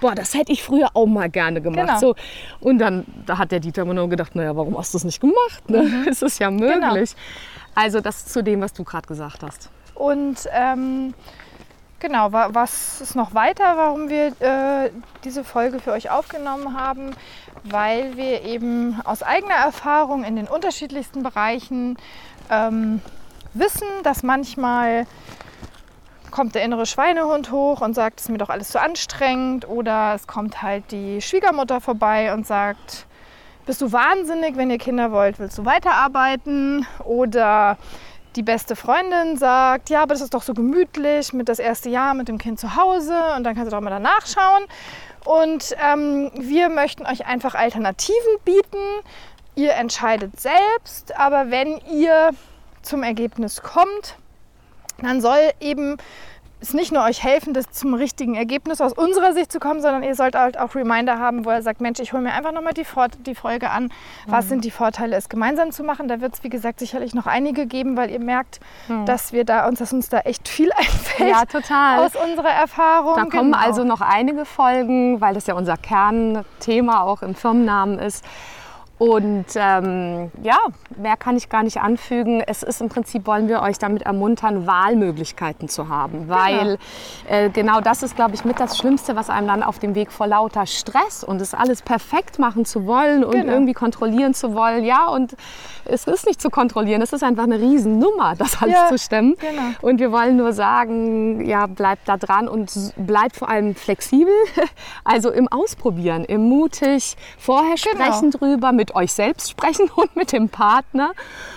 Boah, 0.00 0.14
das 0.14 0.32
hätte 0.34 0.52
ich 0.52 0.62
früher 0.62 0.88
auch 0.94 1.06
mal 1.06 1.28
gerne 1.28 1.60
gemacht. 1.60 1.88
Genau. 1.88 1.98
So. 1.98 2.14
Und 2.60 2.78
dann 2.78 3.04
da 3.26 3.36
hat 3.36 3.50
der 3.50 3.60
Dieter 3.60 3.82
immer 3.82 3.94
nur 3.94 4.08
gedacht, 4.08 4.34
naja, 4.36 4.56
warum 4.56 4.78
hast 4.78 4.94
du 4.94 4.98
es 4.98 5.04
nicht 5.04 5.20
gemacht? 5.20 5.68
Ne? 5.68 5.82
Mhm. 5.82 6.06
Es 6.08 6.22
ist 6.22 6.38
ja 6.38 6.50
möglich. 6.50 7.14
Also 7.74 8.00
das 8.00 8.26
zu 8.26 8.42
dem, 8.42 8.60
was 8.60 8.72
du 8.72 8.84
gerade 8.84 9.06
gesagt 9.06 9.42
hast. 9.42 9.70
Und 9.94 10.48
ähm, 10.52 11.14
genau, 12.00 12.32
wa 12.32 12.50
was 12.52 13.00
ist 13.00 13.14
noch 13.14 13.34
weiter, 13.34 13.76
warum 13.76 14.08
wir 14.08 14.28
äh, 14.40 14.90
diese 15.24 15.44
Folge 15.44 15.80
für 15.80 15.92
euch 15.92 16.10
aufgenommen 16.10 16.78
haben? 16.78 17.10
Weil 17.64 18.16
wir 18.16 18.42
eben 18.42 19.00
aus 19.04 19.22
eigener 19.22 19.54
Erfahrung 19.54 20.24
in 20.24 20.36
den 20.36 20.46
unterschiedlichsten 20.46 21.22
Bereichen 21.22 21.96
ähm, 22.50 23.00
wissen, 23.54 23.88
dass 24.04 24.22
manchmal 24.22 25.06
kommt 26.30 26.54
der 26.54 26.62
innere 26.62 26.86
Schweinehund 26.86 27.50
hoch 27.50 27.80
und 27.80 27.94
sagt, 27.94 28.20
es 28.20 28.26
ist 28.26 28.30
mir 28.30 28.38
doch 28.38 28.50
alles 28.50 28.70
zu 28.70 28.80
anstrengend. 28.80 29.68
Oder 29.68 30.14
es 30.14 30.26
kommt 30.26 30.62
halt 30.62 30.90
die 30.92 31.20
Schwiegermutter 31.20 31.80
vorbei 31.80 32.32
und 32.32 32.46
sagt, 32.46 33.06
bist 33.68 33.82
du 33.82 33.92
wahnsinnig, 33.92 34.56
wenn 34.56 34.70
ihr 34.70 34.78
Kinder 34.78 35.12
wollt, 35.12 35.38
willst 35.38 35.58
du 35.58 35.66
weiterarbeiten? 35.66 36.86
Oder 37.04 37.76
die 38.34 38.42
beste 38.42 38.76
Freundin 38.76 39.36
sagt, 39.36 39.90
ja, 39.90 40.02
aber 40.02 40.14
das 40.14 40.22
ist 40.22 40.32
doch 40.32 40.40
so 40.40 40.54
gemütlich 40.54 41.34
mit 41.34 41.50
das 41.50 41.58
erste 41.58 41.90
Jahr 41.90 42.14
mit 42.14 42.28
dem 42.28 42.38
Kind 42.38 42.58
zu 42.58 42.76
Hause 42.76 43.14
und 43.36 43.44
dann 43.44 43.54
kannst 43.54 43.70
du 43.70 43.76
doch 43.76 43.82
mal 43.82 43.90
danach 43.90 44.26
schauen. 44.26 44.64
Und 45.26 45.76
ähm, 45.86 46.30
wir 46.34 46.70
möchten 46.70 47.04
euch 47.04 47.26
einfach 47.26 47.54
Alternativen 47.54 48.38
bieten. 48.46 48.78
Ihr 49.54 49.74
entscheidet 49.74 50.40
selbst, 50.40 51.14
aber 51.18 51.50
wenn 51.50 51.78
ihr 51.92 52.30
zum 52.80 53.02
Ergebnis 53.02 53.60
kommt, 53.60 54.16
dann 55.02 55.20
soll 55.20 55.50
eben 55.60 55.98
es 56.60 56.74
nicht 56.74 56.92
nur 56.92 57.04
euch 57.04 57.22
helfen, 57.22 57.54
das 57.54 57.70
zum 57.70 57.94
richtigen 57.94 58.34
Ergebnis 58.34 58.80
aus 58.80 58.92
unserer 58.92 59.32
Sicht 59.32 59.52
zu 59.52 59.60
kommen, 59.60 59.80
sondern 59.80 60.02
ihr 60.02 60.14
sollt 60.14 60.34
halt 60.34 60.58
auch 60.58 60.74
Reminder 60.74 61.18
haben, 61.18 61.44
wo 61.44 61.50
er 61.50 61.62
sagt, 61.62 61.80
Mensch, 61.80 62.00
ich 62.00 62.12
hole 62.12 62.22
mir 62.22 62.32
einfach 62.32 62.52
nochmal 62.52 62.72
die, 62.74 62.84
die 63.26 63.34
Folge 63.34 63.70
an. 63.70 63.90
Was 64.26 64.48
sind 64.48 64.64
die 64.64 64.70
Vorteile, 64.70 65.16
es 65.16 65.28
gemeinsam 65.28 65.70
zu 65.70 65.84
machen? 65.84 66.08
Da 66.08 66.20
wird 66.20 66.34
es, 66.34 66.42
wie 66.44 66.48
gesagt, 66.48 66.80
sicherlich 66.80 67.14
noch 67.14 67.26
einige 67.26 67.66
geben, 67.66 67.96
weil 67.96 68.10
ihr 68.10 68.20
merkt, 68.20 68.60
dass 69.06 69.32
wir 69.32 69.44
da 69.44 69.66
uns, 69.68 69.78
dass 69.78 69.92
uns 69.92 70.08
da 70.08 70.18
echt 70.20 70.48
viel 70.48 70.72
einfällt 70.76 71.30
Ja, 71.30 71.44
total. 71.44 72.04
aus 72.04 72.12
unserer 72.16 72.50
Erfahrung. 72.50 73.14
Da 73.16 73.24
kommen 73.24 73.52
Genau. 73.52 73.58
also 73.58 73.84
noch 73.84 74.00
einige 74.00 74.44
Folgen, 74.44 75.20
weil 75.20 75.34
das 75.34 75.46
ja 75.46 75.54
unser 75.54 75.76
Kernthema 75.76 77.02
auch 77.02 77.22
im 77.22 77.34
Firmennamen 77.34 77.98
ist. 77.98 78.24
Und 78.98 79.46
ähm, 79.54 80.30
ja, 80.42 80.58
mehr 80.96 81.16
kann 81.16 81.36
ich 81.36 81.48
gar 81.48 81.62
nicht 81.62 81.80
anfügen. 81.80 82.42
Es 82.46 82.62
ist 82.64 82.80
im 82.80 82.88
Prinzip, 82.88 83.26
wollen 83.28 83.48
wir 83.48 83.62
euch 83.62 83.78
damit 83.78 84.02
ermuntern, 84.02 84.66
Wahlmöglichkeiten 84.66 85.68
zu 85.68 85.88
haben. 85.88 86.28
Weil 86.28 86.78
äh, 87.28 87.48
genau 87.50 87.80
das 87.80 88.02
ist, 88.02 88.16
glaube 88.16 88.34
ich, 88.34 88.44
mit 88.44 88.58
das 88.58 88.76
Schlimmste, 88.76 89.14
was 89.14 89.30
einem 89.30 89.46
dann 89.46 89.62
auf 89.62 89.78
dem 89.78 89.94
Weg 89.94 90.10
vor 90.10 90.26
lauter 90.26 90.66
Stress 90.66 91.22
und 91.22 91.40
es 91.40 91.54
alles 91.54 91.82
perfekt 91.82 92.38
machen 92.40 92.64
zu 92.64 92.86
wollen 92.86 93.22
und 93.24 93.32
Genau. 93.38 93.52
irgendwie 93.52 93.72
kontrollieren 93.72 94.34
zu 94.34 94.52
wollen. 94.54 94.84
Ja, 94.84 95.06
und 95.06 95.36
es 95.84 96.06
ist 96.08 96.26
nicht 96.26 96.42
zu 96.42 96.50
kontrollieren. 96.50 97.00
Es 97.00 97.12
ist 97.12 97.22
einfach 97.22 97.44
eine 97.44 97.60
Riesennummer, 97.60 98.34
das 98.36 98.60
alles 98.60 98.74
Ja, 98.74 98.88
zu 98.88 98.98
stemmen. 98.98 99.36
genau. 99.38 99.62
Und 99.80 100.00
wir 100.00 100.10
wollen 100.10 100.36
nur 100.36 100.52
sagen, 100.52 101.46
ja, 101.46 101.66
bleibt 101.66 102.08
da 102.08 102.16
dran 102.16 102.48
und 102.48 102.72
bleibt 102.96 103.36
vor 103.36 103.48
allem 103.48 103.74
flexibel. 103.76 104.34
Also 105.04 105.30
im 105.30 105.48
Ausprobieren, 105.48 106.24
im 106.24 106.48
mutig 106.48 107.16
vorher 107.38 107.74
Genau. 107.76 108.04
sprechen 108.04 108.30
drüber, 108.30 108.72
mit 108.72 108.87
euch 108.94 109.12
selbst 109.12 109.50
sprechen 109.50 109.90
und 109.94 110.16
mit 110.16 110.32
dem 110.32 110.48
Partner 110.48 111.12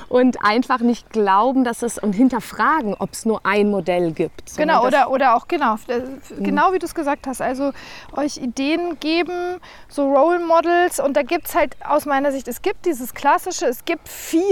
und 0.10 0.44
einfach 0.44 0.80
nicht 0.80 1.10
glauben, 1.10 1.64
dass 1.64 1.84
es 1.84 1.98
und 1.98 2.14
hinterfragen, 2.14 2.96
ob 2.98 3.14
es 3.14 3.26
nur 3.26 3.46
ein 3.46 3.70
Modell 3.72 4.12
gibt. 4.12 4.56
Genau, 4.58 4.86
oder, 4.86 5.10
oder 5.10 5.36
auch 5.36 5.48
genau, 5.48 5.76
äh, 5.88 6.02
genau 6.40 6.74
wie 6.74 6.80
du 6.80 6.86
es 6.86 6.96
gesagt 6.96 7.28
hast. 7.28 7.42
Also 7.42 7.72
euch 8.14 8.38
Ideen 8.38 9.00
geben, 9.00 9.60
so 9.88 10.14
Role 10.14 10.40
Models. 10.40 11.00
Und 11.00 11.16
da 11.16 11.24
gibt 11.24 11.48
es 11.48 11.56
halt 11.56 11.76
aus 11.86 12.06
meiner 12.06 12.32
Sicht, 12.32 12.48
es 12.48 12.62
gibt 12.62 12.86
dieses 12.86 13.14
Klassische, 13.14 13.66
es 13.66 13.86
gibt 13.86 14.10
viele, 14.10 14.44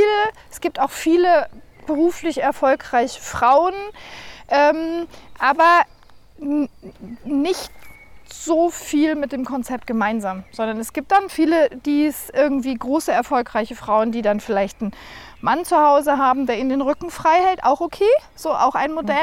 es 0.49 0.61
gibt 0.61 0.79
auch 0.79 0.91
viele 0.91 1.49
beruflich 1.87 2.41
erfolgreiche 2.41 3.19
Frauen, 3.19 3.73
ähm, 4.49 5.07
aber 5.39 5.81
nicht 7.25 7.71
so 8.33 8.69
viel 8.69 9.15
mit 9.15 9.31
dem 9.31 9.45
Konzept 9.45 9.87
gemeinsam, 9.87 10.43
sondern 10.51 10.77
es 10.79 10.93
gibt 10.93 11.11
dann 11.11 11.29
viele, 11.29 11.69
die 11.85 12.05
es 12.05 12.29
irgendwie 12.29 12.73
große, 12.73 13.11
erfolgreiche 13.11 13.75
Frauen, 13.75 14.11
die 14.11 14.21
dann 14.21 14.39
vielleicht 14.39 14.81
einen 14.81 14.91
Mann 15.41 15.65
zu 15.65 15.77
Hause 15.77 16.17
haben, 16.17 16.45
der 16.45 16.57
ihnen 16.59 16.69
den 16.69 16.81
Rücken 16.81 17.09
frei 17.09 17.37
hält, 17.45 17.63
auch 17.63 17.81
okay, 17.81 18.03
so 18.35 18.51
auch 18.51 18.75
ein 18.75 18.93
Modell. 18.93 19.15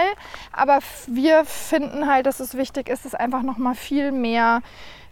Aber 0.53 0.81
wir 1.07 1.45
finden 1.45 2.07
halt, 2.07 2.27
dass 2.27 2.41
es 2.41 2.57
wichtig 2.57 2.89
ist, 2.89 3.05
dass 3.05 3.15
einfach 3.15 3.43
noch 3.43 3.59
mal 3.59 3.75
viel 3.75 4.13
mehr 4.13 4.63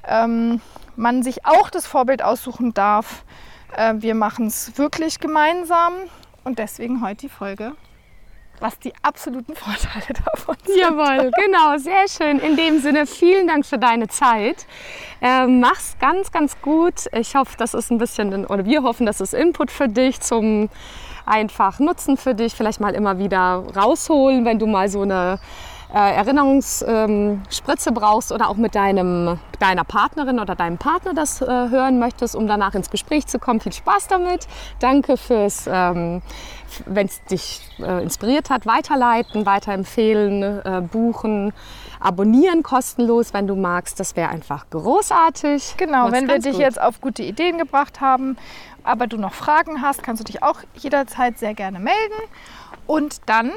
ähm, 0.06 0.60
man 0.96 1.22
sich 1.22 1.44
auch 1.46 1.70
das 1.70 1.86
Vorbild 1.86 2.22
aussuchen 2.22 2.74
darf. 2.74 3.24
Äh, 3.76 3.94
wir 3.98 4.14
machen 4.14 4.46
es 4.46 4.78
wirklich 4.78 5.20
gemeinsam 5.20 5.94
und 6.44 6.58
deswegen 6.58 7.02
heute 7.02 7.22
die 7.22 7.28
Folge 7.28 7.72
was 8.60 8.78
die 8.78 8.92
absoluten 9.02 9.54
Vorteile 9.54 10.14
davon 10.24 10.56
sind. 10.64 10.78
Jawohl, 10.78 11.30
genau, 11.44 11.76
sehr 11.78 12.08
schön. 12.08 12.38
In 12.38 12.56
dem 12.56 12.80
Sinne, 12.80 13.06
vielen 13.06 13.46
Dank 13.46 13.66
für 13.66 13.78
deine 13.78 14.08
Zeit. 14.08 14.66
Ähm, 15.20 15.60
mach's 15.60 15.96
ganz, 16.00 16.30
ganz 16.30 16.60
gut. 16.60 17.06
Ich 17.12 17.34
hoffe, 17.34 17.56
das 17.58 17.74
ist 17.74 17.90
ein 17.90 17.98
bisschen, 17.98 18.46
oder 18.46 18.64
wir 18.64 18.82
hoffen, 18.82 19.06
das 19.06 19.20
ist 19.20 19.34
Input 19.34 19.70
für 19.70 19.88
dich 19.88 20.20
zum 20.20 20.68
einfach 21.26 21.78
Nutzen 21.78 22.16
für 22.16 22.34
dich. 22.34 22.54
Vielleicht 22.54 22.80
mal 22.80 22.94
immer 22.94 23.18
wieder 23.18 23.64
rausholen, 23.74 24.44
wenn 24.44 24.58
du 24.58 24.66
mal 24.66 24.88
so 24.88 25.02
eine 25.02 25.38
äh, 25.94 26.16
Erinnerungsspritze 26.16 27.92
brauchst 27.92 28.32
oder 28.32 28.48
auch 28.48 28.56
mit 28.56 28.74
deinem, 28.74 29.38
deiner 29.60 29.84
Partnerin 29.84 30.40
oder 30.40 30.56
deinem 30.56 30.76
Partner 30.76 31.14
das 31.14 31.40
äh, 31.40 31.46
hören 31.46 32.00
möchtest, 32.00 32.34
um 32.34 32.48
danach 32.48 32.74
ins 32.74 32.90
Gespräch 32.90 33.28
zu 33.28 33.38
kommen. 33.38 33.60
Viel 33.60 33.72
Spaß 33.72 34.08
damit. 34.08 34.48
Danke 34.80 35.16
fürs, 35.16 35.68
ähm, 35.70 36.20
wenn 36.86 37.06
es 37.06 37.22
dich 37.26 37.60
äh, 37.78 38.02
inspiriert 38.02 38.50
hat, 38.50 38.66
weiterleiten, 38.66 39.46
weiterempfehlen, 39.46 40.42
äh, 40.42 40.80
buchen, 40.80 41.52
abonnieren 42.00 42.64
kostenlos, 42.64 43.32
wenn 43.32 43.46
du 43.46 43.54
magst. 43.54 44.00
Das 44.00 44.16
wäre 44.16 44.30
einfach 44.30 44.68
großartig. 44.70 45.74
Genau, 45.76 46.10
wenn 46.10 46.26
wir 46.26 46.40
dich 46.40 46.54
gut. 46.54 46.60
jetzt 46.60 46.80
auf 46.80 47.00
gute 47.00 47.22
Ideen 47.22 47.56
gebracht 47.56 48.00
haben, 48.00 48.36
aber 48.82 49.06
du 49.06 49.16
noch 49.16 49.32
Fragen 49.32 49.80
hast, 49.80 50.02
kannst 50.02 50.18
du 50.18 50.24
dich 50.24 50.42
auch 50.42 50.58
jederzeit 50.74 51.38
sehr 51.38 51.54
gerne 51.54 51.78
melden. 51.78 51.94
Und 52.88 53.20
dann 53.26 53.52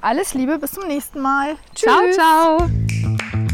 alles 0.00 0.34
Liebe, 0.34 0.58
bis 0.58 0.72
zum 0.72 0.86
nächsten 0.86 1.20
Mal. 1.20 1.56
Tschüss. 1.74 1.92
Ciao, 2.14 2.58
ciao. 2.58 3.47